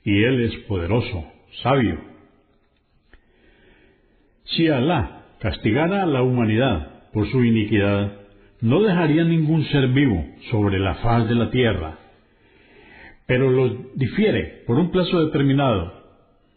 y 0.03 0.24
Él 0.24 0.41
es 0.46 0.55
poderoso, 0.65 1.25
sabio. 1.62 2.10
Si 4.51 4.67
Alá 4.67 5.24
castigara 5.39 6.03
a 6.03 6.05
la 6.05 6.24
humanidad 6.24 7.12
por 7.13 7.29
su 7.31 7.43
iniquidad, 7.43 8.13
no 8.62 8.81
dejaría 8.81 9.24
ningún 9.24 9.63
ser 9.65 9.88
vivo 9.88 10.24
sobre 10.51 10.79
la 10.79 10.96
faz 10.96 11.27
de 11.27 11.36
la 11.36 11.50
tierra, 11.50 11.98
pero 13.25 13.50
lo 13.50 13.70
difiere 13.96 14.63
por 14.67 14.77
un 14.77 14.91
plazo 14.91 15.25
determinado, 15.25 15.93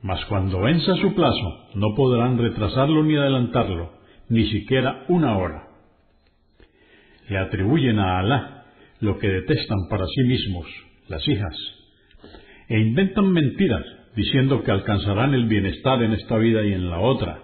mas 0.03 0.25
cuando 0.27 0.61
venza 0.61 0.97
su 0.97 1.15
plazo 1.15 1.69
no 1.75 1.95
podrán 1.95 2.37
retrasarlo 2.37 3.03
ni 3.05 3.17
adelantarlo, 3.17 3.93
ni 4.29 4.47
siquiera 4.51 5.05
una 5.09 5.39
hora. 5.39 5.69
Le 7.29 7.39
atribuyen 7.39 7.99
a 7.99 8.19
Alá 8.19 8.65
lo 9.01 9.19
que 9.19 9.29
detestan 9.29 9.89
para 9.89 10.05
sí 10.07 10.23
mismos, 10.25 10.67
las 11.09 11.27
hijas, 11.29 11.57
e 12.69 12.81
inventan 12.81 13.31
mentiras 13.33 13.85
diciendo 14.17 14.63
que 14.63 14.71
alcanzarán 14.71 15.33
el 15.35 15.47
bienestar 15.47 16.03
en 16.03 16.13
esta 16.13 16.39
vida 16.39 16.63
y 16.65 16.73
en 16.73 16.91
la 16.91 16.99
otra. 17.01 17.44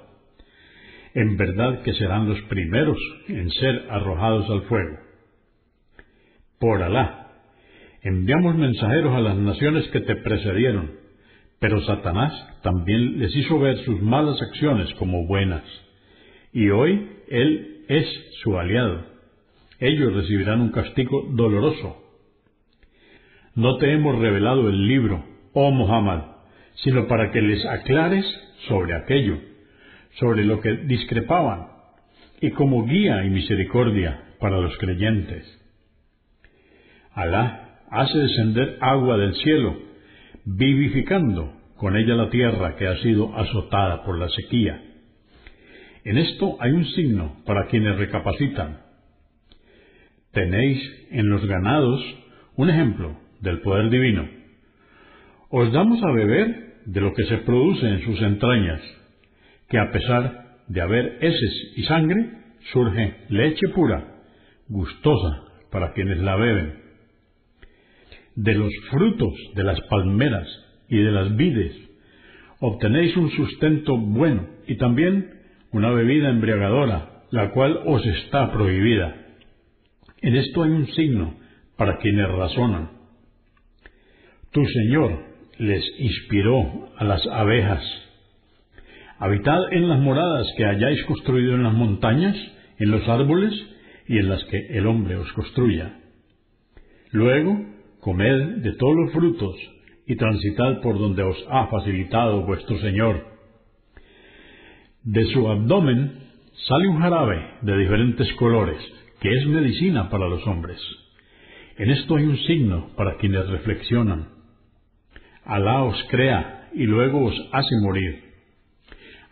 En 1.15 1.37
verdad 1.37 1.83
que 1.83 1.93
serán 1.95 2.29
los 2.29 2.41
primeros 2.43 2.99
en 3.29 3.51
ser 3.51 3.87
arrojados 3.91 4.49
al 4.49 4.63
fuego. 4.63 4.99
Por 6.59 6.83
Alá, 6.83 7.33
enviamos 8.03 8.55
mensajeros 8.55 9.15
a 9.15 9.21
las 9.21 9.37
naciones 9.37 9.89
que 9.89 10.01
te 10.01 10.17
precedieron, 10.17 10.93
pero 11.59 11.81
Satanás 11.83 12.33
también 12.63 13.19
les 13.19 13.35
hizo 13.35 13.59
ver 13.59 13.79
sus 13.79 14.01
malas 14.01 14.41
acciones 14.41 14.93
como 14.95 15.27
buenas, 15.27 15.65
y 16.53 16.69
hoy 16.71 17.09
él 17.29 17.85
es 17.89 18.07
su 18.43 18.59
aliado. 18.59 19.05
Ellos 19.79 20.13
recibirán 20.13 20.61
un 20.61 20.71
castigo 20.71 21.27
doloroso. 21.31 21.97
No 23.55 23.79
te 23.79 23.93
hemos 23.93 24.19
revelado 24.19 24.69
el 24.69 24.87
libro, 24.87 25.25
oh 25.55 25.71
Muhammad, 25.71 26.23
sino 26.77 27.09
para 27.09 27.31
que 27.31 27.41
les 27.41 27.65
aclares 27.67 28.25
sobre 28.69 28.95
aquello, 28.95 29.39
sobre 30.19 30.45
lo 30.45 30.61
que 30.61 30.77
discrepaban, 30.87 31.69
y 32.41 32.51
como 32.51 32.87
guía 32.87 33.25
y 33.25 33.31
misericordia 33.31 34.35
para 34.39 34.61
los 34.61 34.77
creyentes. 34.79 35.45
Alá 37.13 37.81
hace 37.91 38.19
descender 38.19 38.79
agua 38.81 39.19
del 39.19 39.35
cielo, 39.35 39.77
vivificando 40.45 41.53
con 41.77 41.97
ella 41.97 42.15
la 42.15 42.31
tierra 42.31 42.77
que 42.77 42.87
ha 42.87 42.97
sido 42.99 43.37
azotada 43.37 44.05
por 44.05 44.19
la 44.19 44.29
sequía. 44.29 44.83
En 46.05 46.19
esto 46.19 46.57
hay 46.61 46.73
un 46.73 46.87
signo 46.87 47.37
para 47.45 47.67
quienes 47.67 47.97
recapacitan. 47.99 48.81
Tenéis 50.33 50.81
en 51.11 51.29
los 51.29 51.45
ganados 51.47 52.03
un 52.57 52.71
ejemplo 52.71 53.19
del 53.41 53.61
poder 53.61 53.91
divino. 53.91 54.29
Os 55.51 55.73
damos 55.73 56.03
a 56.03 56.13
beber 56.13 56.75
de 56.87 57.01
lo 57.01 57.13
que 57.13 57.25
se 57.25 57.39
produce 57.39 57.87
en 57.87 58.05
sus 58.05 58.21
entrañas, 58.23 58.81
que 59.71 59.79
a 59.79 59.91
pesar 59.91 60.59
de 60.69 60.81
haber 60.81 61.19
heces 61.21 61.73
y 61.77 61.83
sangre, 61.85 62.31
surge 62.73 63.17
leche 63.29 63.69
pura, 63.75 64.21
gustosa 64.69 65.45
para 65.71 65.93
quienes 65.93 66.19
la 66.19 66.37
beben. 66.37 66.81
De 68.35 68.55
los 68.55 68.73
frutos 68.91 69.33
de 69.55 69.65
las 69.65 69.81
palmeras 69.83 70.47
y 70.89 70.99
de 70.99 71.11
las 71.11 71.37
vides 71.37 71.75
obtenéis 72.61 73.17
un 73.17 73.31
sustento 73.31 73.97
bueno 73.97 74.47
y 74.67 74.77
también 74.77 75.31
una 75.73 75.91
bebida 75.91 76.31
embriagadora, 76.31 77.25
la 77.31 77.51
cual 77.51 77.81
os 77.87 78.05
está 78.05 78.53
prohibida. 78.53 79.15
En 80.21 80.37
esto 80.37 80.63
hay 80.63 80.71
un 80.71 80.87
signo 80.89 81.35
para 81.77 81.97
quienes 81.99 82.29
razonan. 82.29 82.91
Tu 84.53 84.65
Señor 84.67 85.25
les 85.59 85.85
inspiró 85.99 86.91
a 86.97 87.05
las 87.05 87.27
abejas. 87.29 87.83
Habitad 89.21 89.71
en 89.73 89.87
las 89.87 90.01
moradas 90.01 90.47
que 90.57 90.65
hayáis 90.65 91.05
construido 91.05 91.55
en 91.55 91.63
las 91.63 91.75
montañas, 91.75 92.35
en 92.79 92.91
los 92.91 93.07
árboles 93.07 93.53
y 94.09 94.17
en 94.17 94.31
las 94.31 94.43
que 94.45 94.67
el 94.71 94.87
hombre 94.87 95.17
os 95.17 95.31
construya. 95.35 96.01
Luego, 97.11 97.61
comed 98.01 98.63
de 98.63 98.73
todos 98.73 98.97
los 98.97 99.13
frutos 99.13 99.57
y 100.07 100.17
transitad 100.17 100.81
por 100.81 100.99
donde 100.99 101.23
os 101.23 101.37
ha 101.51 101.67
facilitado 101.67 102.47
vuestro 102.47 102.79
Señor. 102.79 103.27
De 105.03 105.27
su 105.27 105.47
abdomen 105.49 106.13
sale 106.67 106.89
un 106.89 107.01
jarabe 107.01 107.45
de 107.61 107.77
diferentes 107.77 108.33
colores, 108.37 108.79
que 109.21 109.37
es 109.37 109.47
medicina 109.47 110.09
para 110.09 110.29
los 110.29 110.47
hombres. 110.47 110.81
En 111.77 111.91
esto 111.91 112.17
hay 112.17 112.25
un 112.25 112.39
signo 112.39 112.89
para 112.97 113.19
quienes 113.19 113.47
reflexionan. 113.51 114.29
Alá 115.45 115.83
os 115.83 116.03
crea 116.09 116.71
y 116.73 116.85
luego 116.85 117.27
os 117.27 117.35
hace 117.53 117.77
morir. 117.83 118.30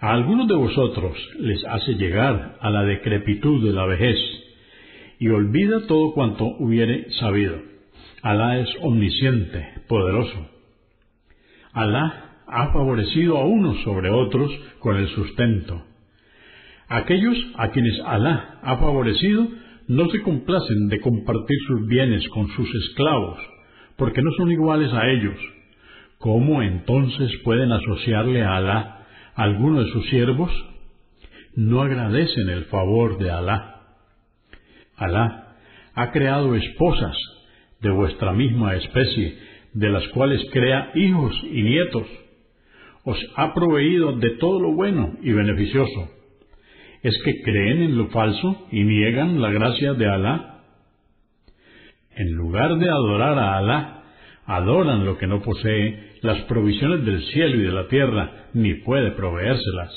A 0.00 0.12
algunos 0.12 0.46
de 0.46 0.54
vosotros 0.54 1.16
les 1.40 1.64
hace 1.64 1.94
llegar 1.94 2.56
a 2.61 2.70
la 2.70 2.84
decrepitud 2.84 3.66
de 3.66 3.72
la 3.72 3.84
vejez 3.87 4.16
y 5.18 5.28
olvida 5.28 5.87
todo 5.87 6.12
cuanto 6.12 6.44
hubiere 6.44 7.11
sabido. 7.18 7.56
Alá 8.22 8.58
es 8.61 8.68
omnisciente, 8.80 9.66
poderoso. 9.88 10.48
Alá 11.72 12.42
ha 12.46 12.72
favorecido 12.72 13.38
a 13.38 13.44
unos 13.44 13.82
sobre 13.82 14.11
otros 14.11 14.50
con 14.78 14.96
el 14.96 15.08
sustento. 15.08 15.82
Aquellos 16.88 17.37
a 17.56 17.70
quienes 17.70 18.00
Alá 18.00 18.61
ha 18.62 18.76
favorecido 18.76 19.48
no 19.88 20.08
se 20.11 20.22
complacen 20.22 20.88
de 20.88 21.00
compartir 21.00 21.58
sus 21.66 21.87
bienes 21.88 22.28
con 22.28 22.48
sus 22.48 22.72
esclavos, 22.72 23.38
porque 23.96 24.22
no 24.22 24.30
son 24.38 24.52
iguales 24.52 24.92
a 24.92 25.08
ellos 25.11 25.37
¿Cómo 26.18 26.62
entonces 26.62 27.30
pueden 27.44 27.70
asociarle 27.70 28.42
a 28.42 28.56
Alá 28.56 28.97
a 29.38 29.44
alguno 29.44 29.85
de 29.85 29.92
sus 29.92 30.09
siervos? 30.09 30.51
No 31.55 31.81
agradecen 31.81 32.48
el 32.51 32.64
favor 32.64 33.18
de 33.18 33.31
Alá. 33.31 33.83
Alá 34.96 35.57
ha 35.94 36.11
creado 36.11 36.57
esposas 36.57 37.16
de 37.81 37.90
vuestra 37.90 38.33
misma 38.33 38.74
especie, 38.74 39.38
de 39.74 39.90
las 39.90 40.07
cuales 40.09 40.44
crea 40.53 40.90
hijos 40.96 41.33
y 41.44 41.62
nietos. 41.62 42.07
Os 43.05 43.18
ha 43.37 43.55
proveído 43.55 44.16
de 44.16 44.31
todo 44.38 44.61
lo 44.61 44.72
bueno 44.72 45.16
y 45.22 45.33
beneficioso. 45.33 46.11
¿Es 47.05 47.14
que 47.24 47.40
creen 47.42 47.83
en 47.83 47.96
lo 47.96 48.09
falso 48.09 48.66
y 48.72 48.83
niegan 48.83 49.40
la 49.40 49.51
gracia 49.51 49.94
de 49.94 50.07
Alá? 50.07 50.64
En 52.16 52.33
lugar 52.33 52.77
de 52.77 52.88
adorar 52.88 53.38
a 53.38 53.57
Alá, 53.57 53.97
adoran 54.48 55.04
lo 55.04 55.18
que 55.18 55.26
no 55.26 55.42
posee 55.42 56.14
las 56.22 56.40
provisiones 56.44 57.04
del 57.04 57.22
cielo 57.22 57.56
y 57.56 57.64
de 57.64 57.72
la 57.72 57.87
tierra, 57.87 58.46
ni 58.54 58.74
puede 58.76 59.11
proveérselas. 59.11 59.92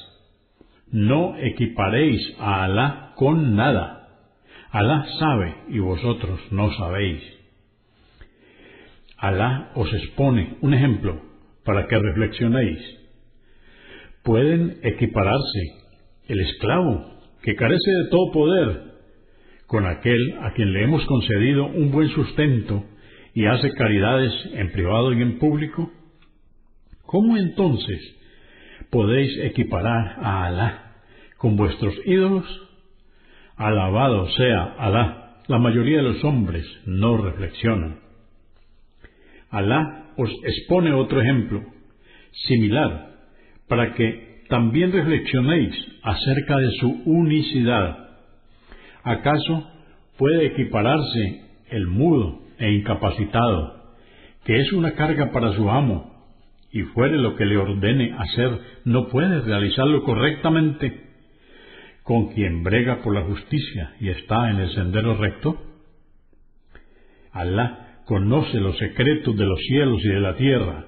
No 0.91 1.37
equiparéis 1.37 2.21
a 2.37 2.65
Alá 2.65 3.13
con 3.15 3.55
nada. 3.55 4.09
Alá 4.69 5.05
sabe 5.19 5.55
y 5.69 5.79
vosotros 5.79 6.37
no 6.51 6.69
sabéis. 6.73 7.23
Alá 9.17 9.71
os 9.75 9.91
expone 9.93 10.57
un 10.59 10.73
ejemplo 10.73 11.21
para 11.63 11.87
que 11.87 11.97
reflexionéis. 11.97 12.79
Pueden 14.21 14.79
equipararse 14.83 15.61
el 16.27 16.41
esclavo, 16.41 17.21
que 17.41 17.55
carece 17.55 17.91
de 18.03 18.09
todo 18.09 18.31
poder, 18.33 18.81
con 19.65 19.85
aquel 19.85 20.37
a 20.41 20.51
quien 20.51 20.73
le 20.73 20.83
hemos 20.83 21.05
concedido 21.05 21.67
un 21.67 21.91
buen 21.91 22.09
sustento 22.09 22.83
y 23.33 23.45
hace 23.45 23.71
caridades 23.73 24.33
en 24.53 24.71
privado 24.71 25.13
y 25.13 25.21
en 25.21 25.39
público? 25.39 25.91
¿Cómo 27.05 27.37
entonces 27.37 27.99
podéis 28.89 29.37
equiparar 29.43 30.17
a 30.21 30.45
Alá 30.45 30.93
con 31.37 31.55
vuestros 31.55 31.93
ídolos? 32.05 32.45
Alabado 33.55 34.29
sea 34.29 34.75
Alá. 34.77 35.17
La 35.47 35.59
mayoría 35.59 35.97
de 35.97 36.03
los 36.03 36.23
hombres 36.23 36.65
no 36.85 37.17
reflexionan. 37.17 37.99
Alá 39.49 40.11
os 40.17 40.29
expone 40.43 40.93
otro 40.93 41.21
ejemplo, 41.21 41.63
similar, 42.47 43.11
para 43.67 43.93
que 43.93 44.43
también 44.47 44.91
reflexionéis 44.91 45.75
acerca 46.03 46.57
de 46.57 46.71
su 46.79 46.89
unicidad. 47.05 48.09
¿Acaso 49.03 49.69
puede 50.17 50.47
equipararse 50.47 51.41
el 51.69 51.87
mudo 51.87 52.40
e 52.61 52.71
incapacitado, 52.71 53.81
que 54.45 54.59
es 54.59 54.71
una 54.71 54.93
carga 54.93 55.31
para 55.31 55.53
su 55.53 55.69
amo, 55.69 56.11
y 56.71 56.83
fuere 56.83 57.17
lo 57.17 57.35
que 57.35 57.45
le 57.45 57.57
ordene 57.57 58.15
hacer, 58.17 58.59
no 58.85 59.09
puede 59.09 59.41
realizarlo 59.41 60.03
correctamente, 60.03 61.11
con 62.03 62.29
quien 62.33 62.63
brega 62.63 63.01
por 63.01 63.13
la 63.13 63.23
justicia 63.23 63.93
y 63.99 64.09
está 64.09 64.49
en 64.49 64.59
el 64.59 64.73
sendero 64.73 65.15
recto? 65.15 65.61
Alá 67.31 68.03
conoce 68.05 68.59
los 68.59 68.77
secretos 68.77 69.35
de 69.37 69.45
los 69.45 69.59
cielos 69.67 70.03
y 70.03 70.07
de 70.09 70.19
la 70.19 70.35
tierra. 70.35 70.85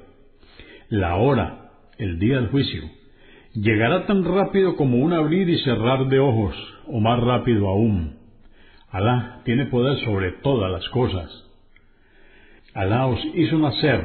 La 0.89 1.15
hora, 1.15 1.71
el 1.97 2.19
día 2.19 2.35
del 2.35 2.47
juicio, 2.47 2.83
llegará 3.53 4.05
tan 4.05 4.23
rápido 4.23 4.75
como 4.75 4.97
un 4.97 5.13
abrir 5.13 5.49
y 5.49 5.59
cerrar 5.59 6.07
de 6.07 6.19
ojos, 6.19 6.55
o 6.87 6.99
más 6.99 7.19
rápido 7.19 7.67
aún. 7.67 8.17
Alá 8.89 9.41
tiene 9.45 9.67
poder 9.67 9.97
sobre 10.03 10.33
todas 10.43 10.71
las 10.71 10.87
cosas. 10.89 11.29
Alá 12.73 13.05
os 13.07 13.19
hizo 13.35 13.59
nacer 13.59 14.01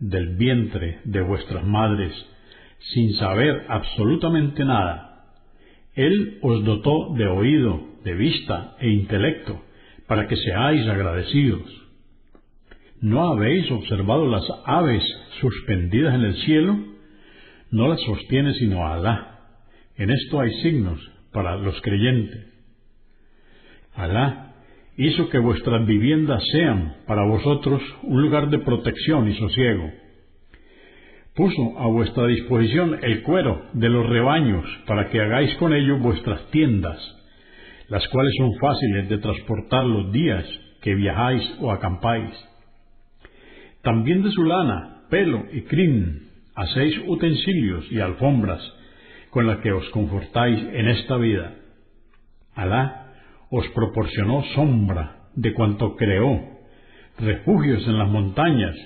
del 0.00 0.36
vientre 0.36 1.00
de 1.04 1.20
vuestras 1.20 1.64
madres, 1.64 2.12
sin 2.92 3.14
saber 3.14 3.66
absolutamente 3.68 4.64
nada. 4.64 5.24
Él 5.94 6.38
os 6.42 6.64
dotó 6.64 7.14
de 7.14 7.26
oído, 7.26 7.80
de 8.04 8.14
vista 8.14 8.76
e 8.80 8.88
intelecto, 8.88 9.62
para 10.06 10.26
que 10.28 10.36
seáis 10.36 10.86
agradecidos. 10.86 11.62
¿No 13.00 13.28
habéis 13.28 13.70
observado 13.70 14.26
las 14.26 14.44
aves 14.64 15.02
suspendidas 15.40 16.14
en 16.14 16.22
el 16.22 16.36
cielo? 16.36 16.78
No 17.70 17.88
las 17.88 18.00
sostiene 18.02 18.54
sino 18.54 18.86
Alá. 18.86 19.40
En 19.96 20.10
esto 20.10 20.40
hay 20.40 20.52
signos 20.62 21.00
para 21.32 21.56
los 21.56 21.78
creyentes. 21.82 22.46
Alá 23.94 24.45
hizo 24.96 25.28
que 25.28 25.38
vuestras 25.38 25.86
viviendas 25.86 26.42
sean 26.52 26.96
para 27.06 27.24
vosotros 27.26 27.82
un 28.02 28.22
lugar 28.22 28.48
de 28.48 28.58
protección 28.58 29.28
y 29.28 29.34
sosiego. 29.34 29.90
puso 31.34 31.78
a 31.78 31.86
vuestra 31.88 32.26
disposición 32.28 32.98
el 33.02 33.22
cuero 33.22 33.66
de 33.74 33.90
los 33.90 34.08
rebaños 34.08 34.64
para 34.86 35.10
que 35.10 35.20
hagáis 35.20 35.54
con 35.56 35.74
ello 35.74 35.98
vuestras 35.98 36.50
tiendas, 36.50 36.98
las 37.88 38.08
cuales 38.08 38.32
son 38.38 38.54
fáciles 38.58 39.08
de 39.10 39.18
transportar 39.18 39.84
los 39.84 40.10
días 40.12 40.46
que 40.80 40.94
viajáis 40.94 41.42
o 41.60 41.70
acampáis. 41.70 42.32
También 43.82 44.22
de 44.22 44.30
su 44.30 44.44
lana, 44.44 45.02
pelo 45.10 45.44
y 45.52 45.60
crin 45.62 46.30
hacéis 46.54 46.98
utensilios 47.06 47.86
y 47.92 48.00
alfombras 48.00 48.62
con 49.28 49.46
las 49.46 49.58
que 49.58 49.72
os 49.72 49.86
confortáis 49.90 50.58
en 50.72 50.88
esta 50.88 51.18
vida. 51.18 51.54
Alá 52.54 53.05
os 53.50 53.66
proporcionó 53.68 54.42
sombra 54.54 55.28
de 55.34 55.52
cuanto 55.52 55.96
creó, 55.96 56.40
refugios 57.18 57.86
en 57.86 57.98
las 57.98 58.08
montañas, 58.08 58.76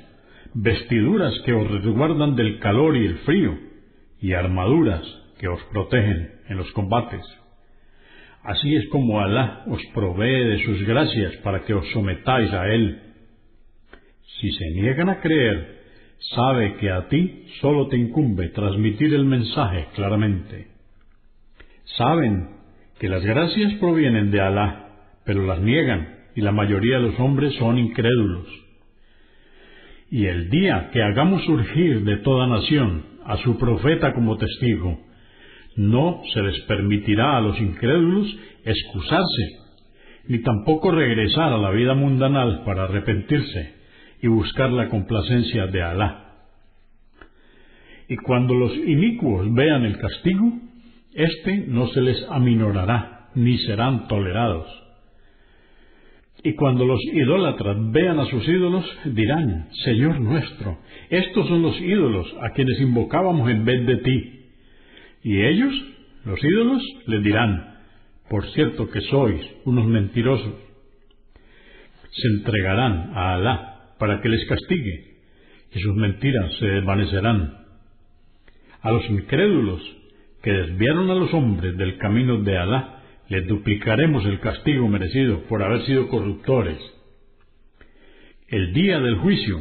vestiduras 0.54 1.32
que 1.44 1.52
os 1.52 1.70
resguardan 1.70 2.36
del 2.36 2.58
calor 2.58 2.96
y 2.96 3.06
el 3.06 3.18
frío, 3.18 3.56
y 4.20 4.32
armaduras 4.32 5.02
que 5.38 5.48
os 5.48 5.62
protegen 5.72 6.40
en 6.48 6.56
los 6.56 6.70
combates. 6.72 7.24
Así 8.42 8.74
es 8.74 8.88
como 8.88 9.20
Alá 9.20 9.64
os 9.66 9.80
provee 9.94 10.44
de 10.50 10.64
sus 10.64 10.82
gracias 10.86 11.36
para 11.38 11.62
que 11.64 11.74
os 11.74 11.90
sometáis 11.92 12.52
a 12.52 12.66
Él. 12.68 13.00
Si 14.40 14.50
se 14.52 14.70
niegan 14.70 15.10
a 15.10 15.20
creer, 15.20 15.80
sabe 16.34 16.76
que 16.76 16.90
a 16.90 17.08
ti 17.08 17.46
solo 17.60 17.88
te 17.88 17.96
incumbe 17.96 18.48
transmitir 18.48 19.14
el 19.14 19.24
mensaje 19.24 19.88
claramente. 19.94 20.68
Saben 21.96 22.59
que 23.00 23.08
las 23.08 23.24
gracias 23.24 23.72
provienen 23.80 24.30
de 24.30 24.42
Alá, 24.42 24.90
pero 25.24 25.46
las 25.46 25.58
niegan 25.60 26.16
y 26.36 26.42
la 26.42 26.52
mayoría 26.52 26.96
de 26.96 27.08
los 27.08 27.18
hombres 27.18 27.54
son 27.54 27.78
incrédulos. 27.78 28.46
Y 30.10 30.26
el 30.26 30.50
día 30.50 30.90
que 30.92 31.02
hagamos 31.02 31.42
surgir 31.46 32.04
de 32.04 32.18
toda 32.18 32.46
nación 32.46 33.06
a 33.24 33.38
su 33.38 33.56
profeta 33.58 34.12
como 34.12 34.36
testigo, 34.36 35.00
no 35.76 36.20
se 36.34 36.42
les 36.42 36.60
permitirá 36.64 37.38
a 37.38 37.40
los 37.40 37.58
incrédulos 37.58 38.36
excusarse, 38.66 39.44
ni 40.28 40.42
tampoco 40.42 40.90
regresar 40.90 41.54
a 41.54 41.58
la 41.58 41.70
vida 41.70 41.94
mundanal 41.94 42.64
para 42.66 42.84
arrepentirse 42.84 43.76
y 44.20 44.28
buscar 44.28 44.70
la 44.72 44.90
complacencia 44.90 45.68
de 45.68 45.82
Alá. 45.82 46.34
Y 48.08 48.16
cuando 48.16 48.52
los 48.52 48.76
inicuos 48.76 49.46
vean 49.54 49.86
el 49.86 49.96
castigo, 49.96 50.69
éste 51.14 51.64
no 51.66 51.88
se 51.88 52.00
les 52.00 52.22
aminorará, 52.28 53.28
ni 53.34 53.58
serán 53.58 54.08
tolerados. 54.08 54.66
Y 56.42 56.54
cuando 56.54 56.86
los 56.86 57.00
idólatras 57.12 57.76
vean 57.90 58.18
a 58.18 58.26
sus 58.26 58.46
ídolos, 58.48 58.84
dirán, 59.04 59.68
Señor 59.84 60.20
nuestro, 60.20 60.78
estos 61.10 61.46
son 61.48 61.62
los 61.62 61.78
ídolos 61.80 62.26
a 62.40 62.50
quienes 62.50 62.80
invocábamos 62.80 63.50
en 63.50 63.64
vez 63.64 63.86
de 63.86 63.96
ti. 63.98 64.40
Y 65.22 65.42
ellos, 65.42 65.74
los 66.24 66.42
ídolos, 66.42 66.82
les 67.06 67.22
dirán, 67.22 67.78
por 68.30 68.46
cierto 68.52 68.88
que 68.88 69.00
sois 69.02 69.40
unos 69.64 69.86
mentirosos. 69.86 70.54
Se 72.10 72.28
entregarán 72.28 73.12
a 73.14 73.34
Alá 73.34 73.94
para 73.98 74.20
que 74.22 74.28
les 74.30 74.46
castigue, 74.48 75.16
y 75.72 75.80
sus 75.80 75.94
mentiras 75.94 76.54
se 76.58 76.66
desvanecerán. 76.66 77.58
A 78.80 78.92
los 78.92 79.04
incrédulos 79.10 79.82
que 80.42 80.52
desviaron 80.52 81.10
a 81.10 81.14
los 81.14 81.32
hombres 81.34 81.76
del 81.76 81.98
camino 81.98 82.38
de 82.38 82.56
Alá, 82.56 83.02
les 83.28 83.46
duplicaremos 83.46 84.24
el 84.24 84.40
castigo 84.40 84.88
merecido 84.88 85.42
por 85.48 85.62
haber 85.62 85.82
sido 85.82 86.08
corruptores. 86.08 86.78
El 88.48 88.72
día 88.72 88.98
del 89.00 89.16
juicio 89.18 89.58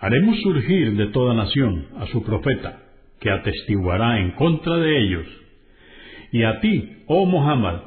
haremos 0.00 0.40
surgir 0.42 0.94
de 0.96 1.06
toda 1.08 1.34
nación 1.34 1.86
a 1.98 2.06
su 2.06 2.22
profeta, 2.22 2.82
que 3.20 3.30
atestiguará 3.30 4.20
en 4.20 4.32
contra 4.32 4.76
de 4.76 5.00
ellos. 5.00 5.26
Y 6.32 6.42
a 6.44 6.60
ti, 6.60 7.02
oh 7.06 7.24
Muhammad, 7.24 7.80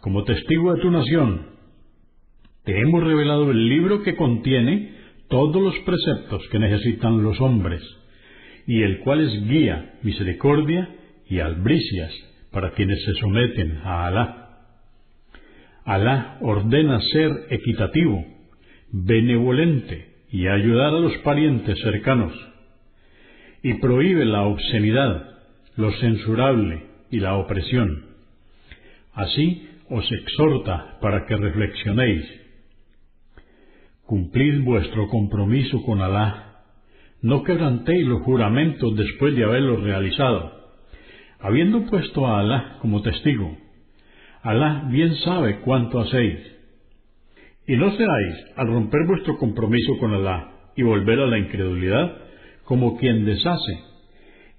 como 0.00 0.24
testigo 0.24 0.74
de 0.74 0.80
tu 0.80 0.90
nación, 0.90 1.48
te 2.64 2.80
hemos 2.80 3.02
revelado 3.02 3.50
el 3.50 3.68
libro 3.68 4.02
que 4.02 4.16
contiene 4.16 4.94
todos 5.28 5.60
los 5.60 5.76
preceptos 5.80 6.48
que 6.50 6.58
necesitan 6.58 7.22
los 7.22 7.40
hombres, 7.40 7.82
y 8.66 8.82
el 8.82 9.00
cual 9.00 9.20
es 9.20 9.48
guía, 9.48 9.98
misericordia 10.02 10.95
y 11.28 11.40
albricias 11.40 12.12
para 12.50 12.72
quienes 12.72 13.04
se 13.04 13.14
someten 13.14 13.78
a 13.84 14.06
Alá. 14.06 14.42
Alá 15.84 16.38
ordena 16.40 17.00
ser 17.00 17.46
equitativo, 17.50 18.24
benevolente 18.92 20.14
y 20.30 20.46
ayudar 20.46 20.94
a 20.94 21.00
los 21.00 21.16
parientes 21.18 21.78
cercanos 21.80 22.32
y 23.62 23.74
prohíbe 23.74 24.24
la 24.24 24.42
obscenidad, 24.42 25.38
lo 25.76 25.92
censurable 25.92 26.86
y 27.10 27.20
la 27.20 27.34
opresión. 27.36 28.06
Así 29.12 29.68
os 29.88 30.10
exhorta 30.10 30.98
para 31.00 31.26
que 31.26 31.36
reflexionéis. 31.36 32.24
Cumplid 34.04 34.62
vuestro 34.62 35.08
compromiso 35.08 35.82
con 35.82 36.00
Alá. 36.00 36.62
No 37.22 37.42
quebrantéis 37.42 38.06
los 38.06 38.22
juramentos 38.22 38.94
después 38.96 39.34
de 39.34 39.44
haberlos 39.44 39.82
realizado, 39.82 40.55
habiendo 41.40 41.86
puesto 41.86 42.26
a 42.26 42.40
Alá 42.40 42.78
como 42.80 43.02
testigo. 43.02 43.56
Alá 44.42 44.84
bien 44.90 45.14
sabe 45.16 45.60
cuánto 45.60 46.00
hacéis. 46.00 46.40
Y 47.66 47.76
no 47.76 47.90
seáis, 47.90 48.44
al 48.56 48.68
romper 48.68 49.06
vuestro 49.06 49.36
compromiso 49.38 49.98
con 49.98 50.14
Alá 50.14 50.52
y 50.76 50.82
volver 50.82 51.20
a 51.20 51.26
la 51.26 51.38
incredulidad, 51.38 52.16
como 52.64 52.96
quien 52.96 53.24
deshace 53.24 53.82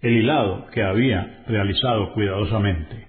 el 0.02 0.14
hilado 0.18 0.68
que 0.74 0.84
había 0.84 1.44
realizado 1.48 2.14
cuidadosamente. 2.14 3.08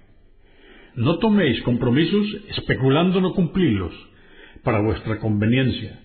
No 0.95 1.17
toméis 1.19 1.61
compromisos 1.61 2.25
especulando 2.49 3.21
no 3.21 3.33
cumplirlos 3.33 3.93
para 4.63 4.81
vuestra 4.81 5.19
conveniencia, 5.19 5.99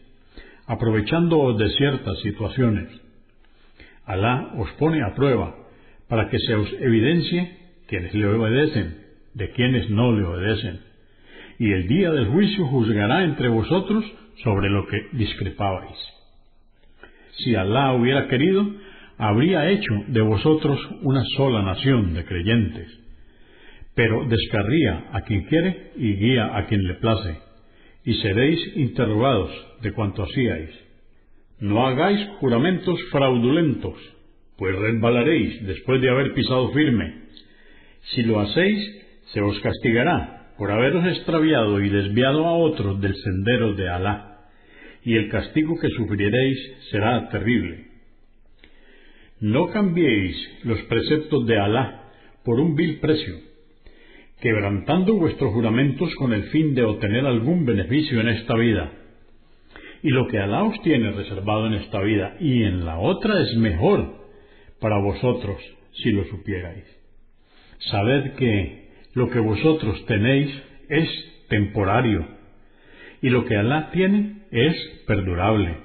aprovechándoos 0.66 1.58
de 1.58 1.70
ciertas 1.70 2.18
situaciones. 2.20 2.88
Alá 4.04 4.52
os 4.58 4.70
pone 4.72 5.02
a 5.02 5.14
prueba 5.14 5.63
para 6.14 6.30
que 6.30 6.38
se 6.38 6.54
os 6.54 6.72
evidencie 6.74 7.58
quienes 7.88 8.14
le 8.14 8.24
obedecen 8.28 8.98
de 9.34 9.50
quienes 9.50 9.90
no 9.90 10.12
le 10.12 10.24
obedecen. 10.24 10.78
Y 11.58 11.72
el 11.72 11.88
día 11.88 12.12
del 12.12 12.28
juicio 12.28 12.68
juzgará 12.68 13.24
entre 13.24 13.48
vosotros 13.48 14.04
sobre 14.44 14.70
lo 14.70 14.86
que 14.86 15.08
discrepabais. 15.10 15.98
Si 17.38 17.56
Alá 17.56 17.94
hubiera 17.94 18.28
querido, 18.28 18.64
habría 19.18 19.68
hecho 19.70 19.92
de 20.06 20.20
vosotros 20.20 20.78
una 21.02 21.24
sola 21.36 21.62
nación 21.62 22.14
de 22.14 22.24
creyentes, 22.24 22.96
pero 23.96 24.24
descarría 24.28 25.06
a 25.14 25.22
quien 25.22 25.46
quiere 25.46 25.90
y 25.96 26.14
guía 26.14 26.56
a 26.56 26.66
quien 26.66 26.86
le 26.86 26.94
place, 26.94 27.40
y 28.04 28.14
seréis 28.22 28.60
interrogados 28.76 29.50
de 29.82 29.90
cuanto 29.90 30.22
hacíais. 30.22 30.70
No 31.58 31.84
hagáis 31.84 32.24
juramentos 32.38 33.00
fraudulentos, 33.10 33.98
pues 34.56 34.76
resbalaréis 34.76 35.66
después 35.66 36.00
de 36.00 36.10
haber 36.10 36.32
pisado 36.34 36.72
firme. 36.72 37.14
Si 38.14 38.22
lo 38.22 38.40
hacéis, 38.40 39.02
se 39.32 39.40
os 39.40 39.58
castigará 39.60 40.52
por 40.58 40.70
haberos 40.70 41.04
extraviado 41.06 41.80
y 41.80 41.88
desviado 41.88 42.46
a 42.46 42.56
otros 42.56 43.00
del 43.00 43.14
sendero 43.16 43.74
de 43.74 43.88
Alá 43.88 44.34
y 45.04 45.16
el 45.16 45.28
castigo 45.28 45.78
que 45.78 45.90
sufriréis 45.90 46.58
será 46.90 47.28
terrible. 47.28 47.86
No 49.40 49.68
cambiéis 49.70 50.36
los 50.64 50.80
preceptos 50.82 51.46
de 51.46 51.58
Alá 51.58 52.12
por 52.44 52.58
un 52.58 52.74
vil 52.74 53.00
precio, 53.00 53.34
quebrantando 54.40 55.14
vuestros 55.14 55.52
juramentos 55.52 56.14
con 56.16 56.32
el 56.32 56.44
fin 56.44 56.74
de 56.74 56.84
obtener 56.84 57.26
algún 57.26 57.66
beneficio 57.66 58.20
en 58.20 58.28
esta 58.28 58.54
vida. 58.54 58.92
Y 60.02 60.10
lo 60.10 60.26
que 60.28 60.38
Alá 60.38 60.62
os 60.64 60.80
tiene 60.82 61.12
reservado 61.12 61.66
en 61.66 61.74
esta 61.74 62.00
vida 62.00 62.36
y 62.40 62.62
en 62.62 62.84
la 62.84 62.98
otra 62.98 63.42
es 63.42 63.56
mejor 63.56 64.23
para 64.80 64.98
vosotros 64.98 65.60
si 66.02 66.10
lo 66.10 66.24
supierais. 66.24 66.84
Sabed 67.90 68.32
que 68.34 68.88
lo 69.14 69.30
que 69.30 69.38
vosotros 69.38 70.04
tenéis 70.06 70.50
es 70.88 71.08
temporario 71.48 72.26
y 73.22 73.30
lo 73.30 73.44
que 73.44 73.56
Alá 73.56 73.90
tiene 73.90 74.42
es 74.50 74.76
perdurable. 75.06 75.76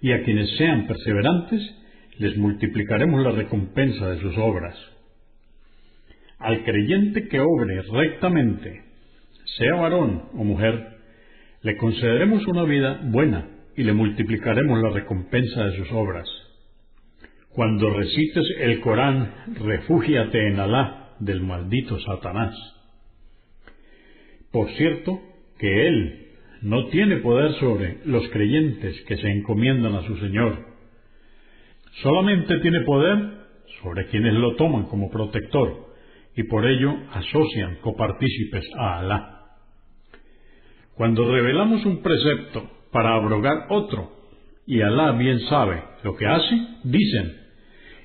Y 0.00 0.12
a 0.12 0.22
quienes 0.22 0.56
sean 0.56 0.86
perseverantes, 0.86 1.60
les 2.18 2.36
multiplicaremos 2.36 3.22
la 3.22 3.32
recompensa 3.32 4.08
de 4.10 4.20
sus 4.20 4.36
obras. 4.38 4.74
Al 6.38 6.64
creyente 6.64 7.28
que 7.28 7.40
obre 7.40 7.82
rectamente, 7.82 8.82
sea 9.58 9.74
varón 9.74 10.24
o 10.34 10.44
mujer, 10.44 10.96
le 11.62 11.76
concederemos 11.76 12.46
una 12.46 12.64
vida 12.64 13.00
buena 13.04 13.48
y 13.76 13.82
le 13.82 13.92
multiplicaremos 13.92 14.80
la 14.82 14.90
recompensa 14.90 15.64
de 15.64 15.76
sus 15.76 15.92
obras. 15.92 16.28
Cuando 17.56 17.88
recites 17.88 18.44
el 18.60 18.80
Corán, 18.80 19.32
refúgiate 19.64 20.48
en 20.48 20.60
Alá 20.60 21.14
del 21.20 21.40
maldito 21.40 21.98
Satanás. 22.00 22.54
Por 24.52 24.68
cierto, 24.72 25.18
que 25.58 25.88
Él 25.88 26.26
no 26.60 26.88
tiene 26.88 27.16
poder 27.16 27.54
sobre 27.54 28.00
los 28.04 28.28
creyentes 28.28 29.00
que 29.08 29.16
se 29.16 29.28
encomiendan 29.28 29.94
a 29.94 30.02
su 30.02 30.18
Señor. 30.18 30.66
solamente 32.02 32.58
tiene 32.58 32.82
poder 32.82 33.16
sobre 33.82 34.06
quienes 34.08 34.34
lo 34.34 34.54
toman 34.56 34.84
como 34.88 35.10
protector 35.10 35.94
y 36.36 36.42
por 36.42 36.66
ello 36.66 36.94
asocian 37.14 37.76
copartícipes 37.76 38.66
a 38.78 38.98
Alá. 38.98 39.40
Cuando 40.94 41.24
revelamos 41.24 41.86
un 41.86 42.02
precepto 42.02 42.68
para 42.92 43.14
abrogar 43.14 43.64
otro, 43.70 44.12
y 44.66 44.82
Alá 44.82 45.12
bien 45.12 45.40
sabe 45.48 45.82
lo 46.02 46.14
que 46.16 46.26
hace, 46.26 46.54
dicen, 46.84 47.45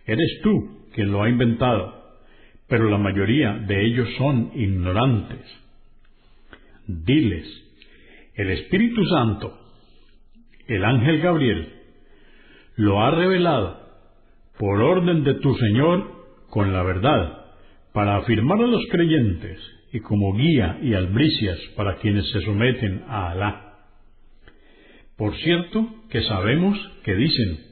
eres 0.05 0.39
tú 0.43 0.87
quien 0.93 1.11
lo 1.11 1.23
ha 1.23 1.29
inventado, 1.29 2.01
pero 2.67 2.89
la 2.89 2.97
mayoría 2.97 3.53
de 3.53 3.85
ellos 3.85 4.07
son 4.17 4.51
ignorantes. 4.55 5.41
Diles, 6.87 7.47
el 8.35 8.49
Espíritu 8.51 9.03
Santo, 9.05 9.57
el 10.67 10.83
ángel 10.83 11.19
Gabriel, 11.21 11.73
lo 12.75 13.01
ha 13.01 13.11
revelado 13.11 13.81
por 14.57 14.81
orden 14.81 15.23
de 15.23 15.35
tu 15.35 15.53
Señor 15.55 16.21
con 16.49 16.71
la 16.73 16.83
verdad 16.83 17.45
para 17.93 18.17
afirmar 18.17 18.61
a 18.61 18.67
los 18.67 18.85
creyentes 18.89 19.59
y 19.91 19.99
como 19.99 20.33
guía 20.33 20.79
y 20.81 20.93
albricias 20.93 21.59
para 21.75 21.97
quienes 21.97 22.29
se 22.31 22.41
someten 22.41 23.03
a 23.07 23.31
Alá. 23.31 23.71
Por 25.17 25.35
cierto 25.37 25.87
que 26.09 26.21
sabemos 26.23 26.77
que 27.03 27.15
dicen, 27.15 27.70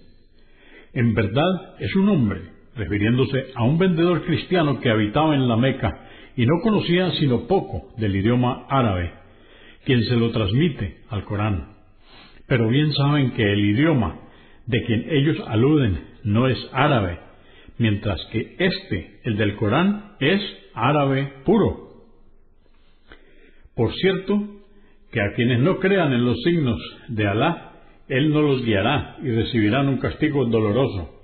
en 0.93 1.13
verdad 1.13 1.75
es 1.79 1.95
un 1.95 2.09
hombre, 2.09 2.41
refiriéndose 2.75 3.47
a 3.55 3.63
un 3.63 3.77
vendedor 3.77 4.25
cristiano 4.25 4.79
que 4.79 4.89
habitaba 4.89 5.35
en 5.35 5.47
la 5.47 5.57
Meca 5.57 6.07
y 6.35 6.45
no 6.45 6.61
conocía 6.61 7.11
sino 7.11 7.47
poco 7.47 7.93
del 7.97 8.15
idioma 8.15 8.65
árabe, 8.69 9.11
quien 9.85 10.03
se 10.03 10.15
lo 10.15 10.31
transmite 10.31 11.01
al 11.09 11.25
Corán. 11.25 11.75
Pero 12.47 12.67
bien 12.69 12.91
saben 12.93 13.31
que 13.31 13.43
el 13.43 13.59
idioma 13.59 14.19
de 14.65 14.83
quien 14.83 15.05
ellos 15.09 15.37
aluden 15.47 15.99
no 16.23 16.47
es 16.47 16.57
árabe, 16.73 17.19
mientras 17.77 18.23
que 18.31 18.55
este, 18.59 19.19
el 19.23 19.37
del 19.37 19.55
Corán, 19.55 20.15
es 20.19 20.41
árabe 20.73 21.33
puro. 21.45 21.89
Por 23.75 23.93
cierto, 23.93 24.41
que 25.11 25.21
a 25.21 25.33
quienes 25.35 25.59
no 25.59 25.79
crean 25.79 26.13
en 26.13 26.25
los 26.25 26.41
signos 26.43 26.79
de 27.07 27.27
Alá, 27.27 27.68
Él 28.09 28.33
no 28.33 28.41
los 28.41 28.65
guiará 28.65 29.17
y 29.21 29.29
recibirán 29.29 29.87
un 29.87 29.99
castigo 29.99 30.45
doloroso. 30.45 31.21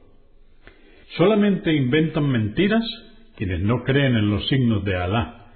Solamente 1.17 1.73
inventan 1.73 2.29
mentiras 2.29 2.83
quienes 3.35 3.61
no 3.61 3.83
creen 3.83 4.15
en 4.15 4.29
los 4.29 4.47
signos 4.47 4.85
de 4.85 4.95
Alá. 4.95 5.47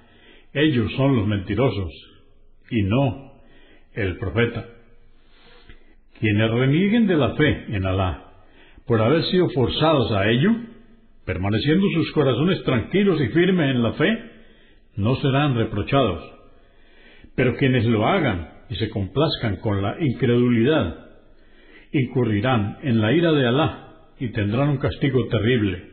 Ellos 0.52 0.92
son 0.96 1.16
los 1.16 1.26
mentirosos 1.26 1.92
y 2.70 2.82
no 2.82 3.32
el 3.94 4.18
profeta. 4.18 4.66
Quienes 6.18 6.50
renieguen 6.50 7.06
de 7.06 7.16
la 7.16 7.34
fe 7.36 7.76
en 7.76 7.86
Alá 7.86 8.26
por 8.86 9.00
haber 9.00 9.22
sido 9.26 9.48
forzados 9.50 10.10
a 10.10 10.28
ello, 10.28 10.50
permaneciendo 11.24 11.86
sus 11.94 12.10
corazones 12.10 12.60
tranquilos 12.64 13.20
y 13.20 13.28
firmes 13.28 13.70
en 13.70 13.82
la 13.84 13.92
fe, 13.92 14.18
no 14.96 15.14
serán 15.16 15.54
reprochados. 15.54 16.24
Pero 17.36 17.54
quienes 17.56 17.84
lo 17.84 18.04
hagan 18.04 18.48
y 18.68 18.74
se 18.74 18.90
complazcan 18.90 19.56
con 19.56 19.80
la 19.80 19.96
incredulidad, 20.00 21.09
incurrirán 21.92 22.78
en 22.82 23.00
la 23.00 23.12
ira 23.12 23.32
de 23.32 23.46
Alá 23.46 23.88
y 24.18 24.28
tendrán 24.28 24.68
un 24.68 24.78
castigo 24.78 25.26
terrible. 25.28 25.90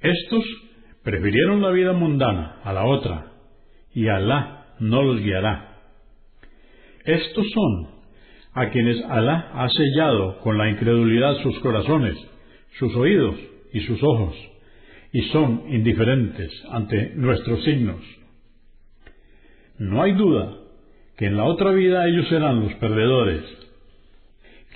Estos 0.00 0.44
prefirieron 1.02 1.60
la 1.60 1.70
vida 1.70 1.92
mundana 1.92 2.60
a 2.62 2.72
la 2.72 2.84
otra, 2.84 3.32
y 3.94 4.08
Alá 4.08 4.74
no 4.78 5.02
los 5.02 5.20
guiará. 5.20 5.76
Estos 7.04 7.46
son 7.50 7.88
a 8.54 8.70
quienes 8.70 9.02
Alá 9.04 9.50
ha 9.54 9.68
sellado 9.68 10.38
con 10.40 10.56
la 10.58 10.68
incredulidad 10.70 11.36
sus 11.42 11.58
corazones, 11.60 12.16
sus 12.78 12.94
oídos 12.96 13.36
y 13.72 13.80
sus 13.80 14.02
ojos, 14.02 14.36
y 15.12 15.22
son 15.30 15.64
indiferentes 15.68 16.50
ante 16.70 17.14
nuestros 17.14 17.64
signos. 17.64 18.00
No 19.78 20.02
hay 20.02 20.12
duda 20.12 20.56
que 21.16 21.26
en 21.26 21.36
la 21.36 21.44
otra 21.44 21.72
vida 21.72 22.06
ellos 22.06 22.28
serán 22.28 22.60
los 22.60 22.74
perdedores, 22.74 23.42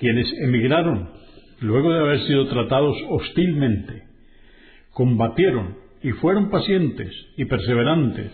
quienes 0.03 0.27
emigraron 0.33 1.11
luego 1.61 1.93
de 1.93 1.99
haber 2.01 2.27
sido 2.27 2.45
tratados 2.47 2.93
hostilmente, 3.07 4.03
combatieron 4.91 5.77
y 6.01 6.11
fueron 6.11 6.49
pacientes 6.49 7.09
y 7.37 7.45
perseverantes. 7.45 8.33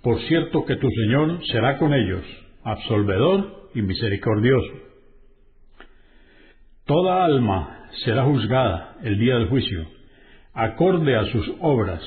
Por 0.00 0.20
cierto 0.28 0.64
que 0.64 0.76
tu 0.76 0.88
Señor 0.88 1.44
será 1.46 1.76
con 1.78 1.92
ellos, 1.92 2.22
absolvedor 2.62 3.68
y 3.74 3.82
misericordioso. 3.82 4.74
Toda 6.86 7.24
alma 7.24 7.88
será 8.04 8.22
juzgada 8.22 8.98
el 9.02 9.18
día 9.18 9.34
del 9.34 9.48
juicio, 9.48 9.88
acorde 10.54 11.16
a 11.16 11.24
sus 11.32 11.50
obras. 11.58 12.00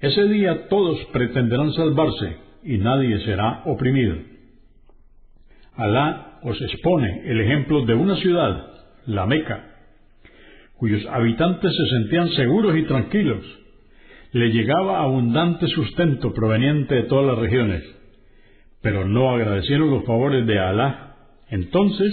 Ese 0.00 0.24
día 0.24 0.66
todos 0.66 0.98
pretenderán 1.12 1.72
salvarse 1.74 2.36
y 2.64 2.78
nadie 2.78 3.24
será 3.24 3.62
oprimido. 3.64 4.16
Alá 5.76 6.29
os 6.42 6.60
expone 6.62 7.22
el 7.26 7.40
ejemplo 7.40 7.84
de 7.84 7.94
una 7.94 8.16
ciudad, 8.16 8.66
la 9.06 9.26
Meca, 9.26 9.70
cuyos 10.76 11.04
habitantes 11.06 11.72
se 11.76 11.96
sentían 11.96 12.28
seguros 12.30 12.76
y 12.76 12.84
tranquilos. 12.84 13.44
Le 14.32 14.50
llegaba 14.50 15.02
abundante 15.02 15.66
sustento 15.66 16.32
proveniente 16.32 16.94
de 16.94 17.02
todas 17.02 17.26
las 17.26 17.38
regiones, 17.38 17.82
pero 18.80 19.06
no 19.06 19.30
agradecieron 19.30 19.90
los 19.90 20.04
favores 20.04 20.46
de 20.46 20.58
Alá. 20.58 21.16
Entonces 21.50 22.12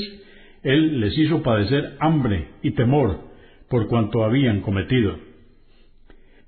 Él 0.64 1.00
les 1.00 1.18
hizo 1.18 1.44
padecer 1.44 1.96
hambre 2.00 2.50
y 2.62 2.72
temor 2.72 3.20
por 3.70 3.88
cuanto 3.88 4.24
habían 4.24 4.62
cometido. 4.62 5.18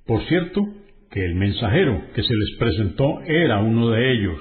Por 0.06 0.24
cierto, 0.24 0.62
que 1.12 1.24
el 1.24 1.36
mensajero 1.36 2.04
que 2.14 2.24
se 2.24 2.34
les 2.34 2.58
presentó 2.58 3.22
era 3.22 3.60
uno 3.60 3.92
de 3.92 4.12
ellos, 4.12 4.40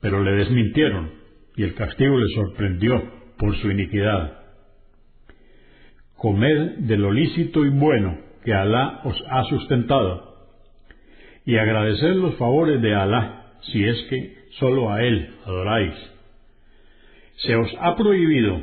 pero 0.00 0.22
le 0.22 0.32
desmintieron 0.32 1.10
y 1.56 1.62
el 1.62 1.74
castigo 1.74 2.18
les 2.18 2.32
sorprendió 2.34 3.02
por 3.38 3.56
su 3.56 3.70
iniquidad. 3.70 4.40
Comed 6.16 6.78
de 6.78 6.96
lo 6.96 7.12
lícito 7.12 7.64
y 7.64 7.70
bueno 7.70 8.18
que 8.44 8.54
Alá 8.54 9.00
os 9.04 9.16
ha 9.30 9.44
sustentado, 9.44 10.36
y 11.44 11.56
agradeced 11.56 12.14
los 12.14 12.36
favores 12.36 12.80
de 12.80 12.94
Alá, 12.94 13.54
si 13.62 13.84
es 13.84 13.96
que 14.08 14.36
sólo 14.58 14.92
a 14.92 15.02
Él 15.02 15.34
adoráis. 15.44 15.94
Se 17.36 17.56
os 17.56 17.68
ha 17.80 17.96
prohibido 17.96 18.60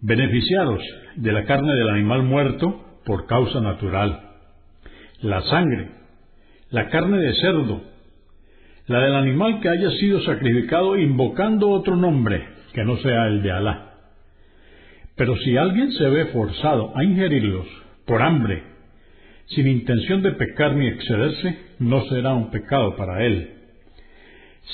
beneficiaros 0.00 0.82
de 1.16 1.32
la 1.32 1.44
carne 1.44 1.74
del 1.74 1.88
animal 1.88 2.22
muerto 2.22 3.00
por 3.04 3.26
causa 3.26 3.60
natural, 3.60 4.20
la 5.22 5.40
sangre 5.42 6.02
la 6.72 6.88
carne 6.88 7.18
de 7.18 7.34
cerdo, 7.34 7.82
la 8.92 9.00
del 9.00 9.14
animal 9.14 9.60
que 9.60 9.70
haya 9.70 9.90
sido 9.92 10.20
sacrificado 10.20 10.98
invocando 10.98 11.70
otro 11.70 11.96
nombre 11.96 12.44
que 12.74 12.84
no 12.84 12.98
sea 12.98 13.26
el 13.26 13.42
de 13.42 13.50
Alá. 13.50 13.94
Pero 15.16 15.36
si 15.38 15.56
alguien 15.56 15.90
se 15.92 16.04
ve 16.08 16.26
forzado 16.26 16.92
a 16.96 17.02
ingerirlos 17.02 17.66
por 18.06 18.22
hambre, 18.22 18.62
sin 19.46 19.66
intención 19.66 20.22
de 20.22 20.32
pecar 20.32 20.74
ni 20.76 20.88
excederse, 20.88 21.58
no 21.78 22.04
será 22.04 22.34
un 22.34 22.50
pecado 22.50 22.94
para 22.96 23.24
él. 23.24 23.50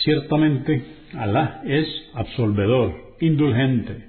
Ciertamente, 0.05 0.85
Alá 1.17 1.63
es 1.65 1.87
absolvedor, 2.15 2.95
indulgente. 3.21 4.09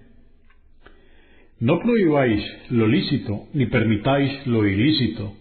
No 1.60 1.80
prohibáis 1.80 2.44
lo 2.70 2.88
lícito 2.88 3.48
ni 3.54 3.68
permitáis 3.68 4.48
lo 4.48 4.66
ilícito 4.66 5.36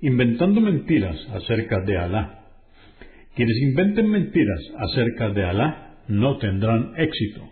inventando 0.00 0.60
mentiras 0.60 1.16
acerca 1.34 1.80
de 1.80 1.98
Alá. 1.98 2.37
Quienes 3.38 3.62
inventen 3.62 4.10
mentiras 4.10 4.60
acerca 4.78 5.28
de 5.28 5.44
Alá 5.44 6.00
no 6.08 6.38
tendrán 6.38 6.94
éxito. 6.96 7.48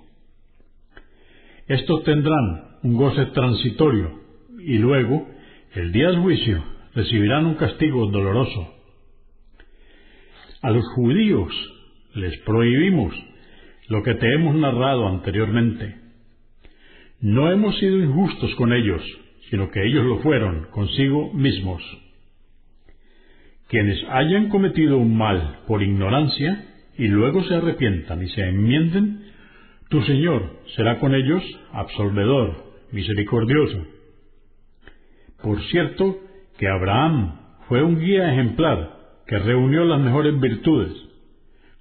Estos 1.69 2.03
tendrán 2.03 2.79
un 2.83 2.97
goce 2.97 3.27
transitorio 3.27 4.19
y 4.59 4.79
luego, 4.79 5.29
el 5.77 5.93
día 5.93 6.09
del 6.09 6.23
juicio, 6.23 6.61
recibirán 6.93 7.47
un 7.47 7.55
castigo 7.55 8.05
doloroso. 8.11 8.75
A 10.61 10.73
los 10.73 10.85
judíos 10.97 11.53
les 12.17 12.37
prohibimos 12.39 13.15
lo 13.87 14.03
que 14.03 14.15
te 14.17 14.35
hemos 14.35 14.57
narrado 14.57 15.07
anteriormente. 15.07 15.95
No 17.21 17.49
hemos 17.49 17.79
sido 17.79 17.99
injustos 17.99 18.53
con 18.57 18.73
ellos, 18.73 19.03
sino 19.51 19.71
que 19.71 19.87
ellos 19.87 20.05
lo 20.05 20.19
fueron 20.19 20.67
consigo 20.73 21.33
mismos. 21.33 21.81
Quienes 23.69 23.99
hayan 24.11 24.49
cometido 24.49 24.99
un 24.99 25.17
mal 25.17 25.61
por 25.67 25.83
ignorancia 25.83 26.65
y 26.97 27.09
luego 27.09 27.43
se 27.45 27.55
arrepientan 27.55 28.23
y 28.23 28.29
se 28.29 28.43
enmienden, 28.43 29.27
tu 29.89 30.03
Señor 30.03 30.61
será 30.77 30.99
con 30.99 31.15
ellos 31.15 31.43
absolvedor, 31.73 32.65
misericordioso. 32.93 33.85
Por 35.43 35.63
cierto 35.65 36.19
que 36.59 36.69
Abraham 36.69 37.41
fue 37.69 37.83
un 37.83 37.99
guía 37.99 38.33
ejemplar 38.33 38.97
que 39.27 39.39
reunió 39.39 39.85
las 39.85 40.01
mejores 40.01 40.39
virtudes. 40.41 40.93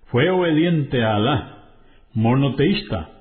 Fue 0.08 0.30
obediente 0.30 1.04
a 1.04 1.16
Alá, 1.16 1.70
monoteísta, 2.14 3.12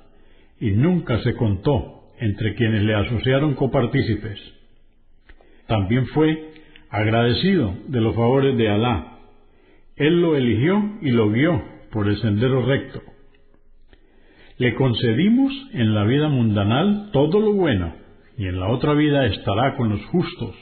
y 0.60 0.70
nunca 0.70 1.18
se 1.22 1.34
contó 1.34 2.12
entre 2.18 2.54
quienes 2.54 2.82
le 2.82 2.94
asociaron 2.94 3.54
copartícipes. 3.54 4.40
también 5.66 6.06
fue 6.08 6.53
agradecido 6.94 7.74
de 7.88 8.00
los 8.00 8.14
favores 8.14 8.56
de 8.56 8.70
Alá. 8.70 9.18
Él 9.96 10.20
lo 10.20 10.36
eligió 10.36 10.80
y 11.02 11.10
lo 11.10 11.28
guió 11.28 11.60
por 11.90 12.08
el 12.08 12.16
sendero 12.20 12.64
recto. 12.64 13.02
Le 14.58 14.76
concedimos 14.76 15.52
en 15.72 15.92
la 15.92 16.04
vida 16.04 16.28
mundanal 16.28 17.10
todo 17.12 17.40
lo 17.40 17.52
bueno 17.52 17.94
y 18.38 18.46
en 18.46 18.60
la 18.60 18.68
otra 18.68 18.94
vida 18.94 19.26
estará 19.26 19.76
con 19.76 19.88
los 19.88 20.04
justos. 20.06 20.54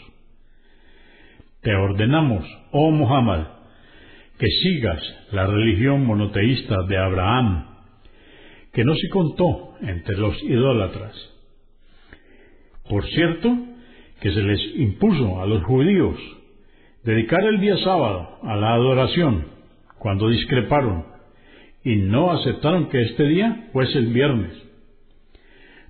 Te 1.60 1.74
ordenamos, 1.74 2.46
oh 2.70 2.90
Muhammad, 2.90 3.48
que 4.38 4.46
sigas 4.46 5.02
la 5.32 5.46
religión 5.46 6.06
monoteísta 6.06 6.82
de 6.88 6.96
Abraham, 6.96 7.66
que 8.72 8.84
no 8.84 8.94
se 8.94 9.10
contó 9.10 9.74
entre 9.82 10.16
los 10.16 10.42
idólatras. 10.44 11.14
Por 12.88 13.04
cierto, 13.04 13.54
que 14.22 14.32
se 14.32 14.42
les 14.42 14.60
impuso 14.76 15.42
a 15.42 15.46
los 15.46 15.64
judíos 15.64 16.16
dedicar 17.02 17.44
el 17.44 17.60
día 17.60 17.76
sábado 17.78 18.38
a 18.44 18.54
la 18.54 18.74
adoración 18.74 19.46
cuando 19.98 20.28
discreparon 20.28 21.06
y 21.82 21.96
no 21.96 22.30
aceptaron 22.30 22.88
que 22.88 23.02
este 23.02 23.24
día 23.24 23.68
fuese 23.72 23.98
el 23.98 24.12
viernes. 24.12 24.52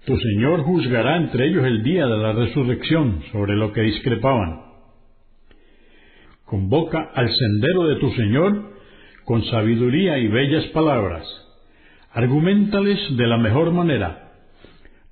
Tu 0.07 0.17
Señor 0.17 0.63
juzgará 0.63 1.19
entre 1.19 1.47
ellos 1.47 1.65
el 1.67 1.83
día 1.83 2.07
de 2.07 2.17
la 2.17 2.33
resurrección 2.33 3.23
sobre 3.31 3.55
lo 3.55 3.75
que 3.75 3.83
discrepaban. 3.83 4.63
Convoca 6.47 7.11
al 7.15 7.29
sendero 7.29 7.85
de 7.85 7.97
tu 7.97 8.11
Señor 8.13 8.73
con 9.27 9.45
sabiduría 9.45 10.17
y 10.17 10.29
bellas 10.29 10.65
palabras. 10.69 11.25
Argumentales 12.13 12.99
de 13.15 13.27
la 13.27 13.37
mejor 13.37 13.73
manera. 13.73 14.32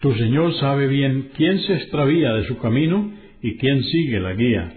Tu 0.00 0.14
Señor 0.14 0.54
sabe 0.54 0.86
bien 0.86 1.30
quién 1.36 1.58
se 1.60 1.74
extravía 1.74 2.32
de 2.32 2.44
su 2.44 2.58
camino 2.58 3.12
y 3.42 3.56
quién 3.56 3.82
sigue 3.82 4.20
la 4.20 4.34
guía. 4.34 4.72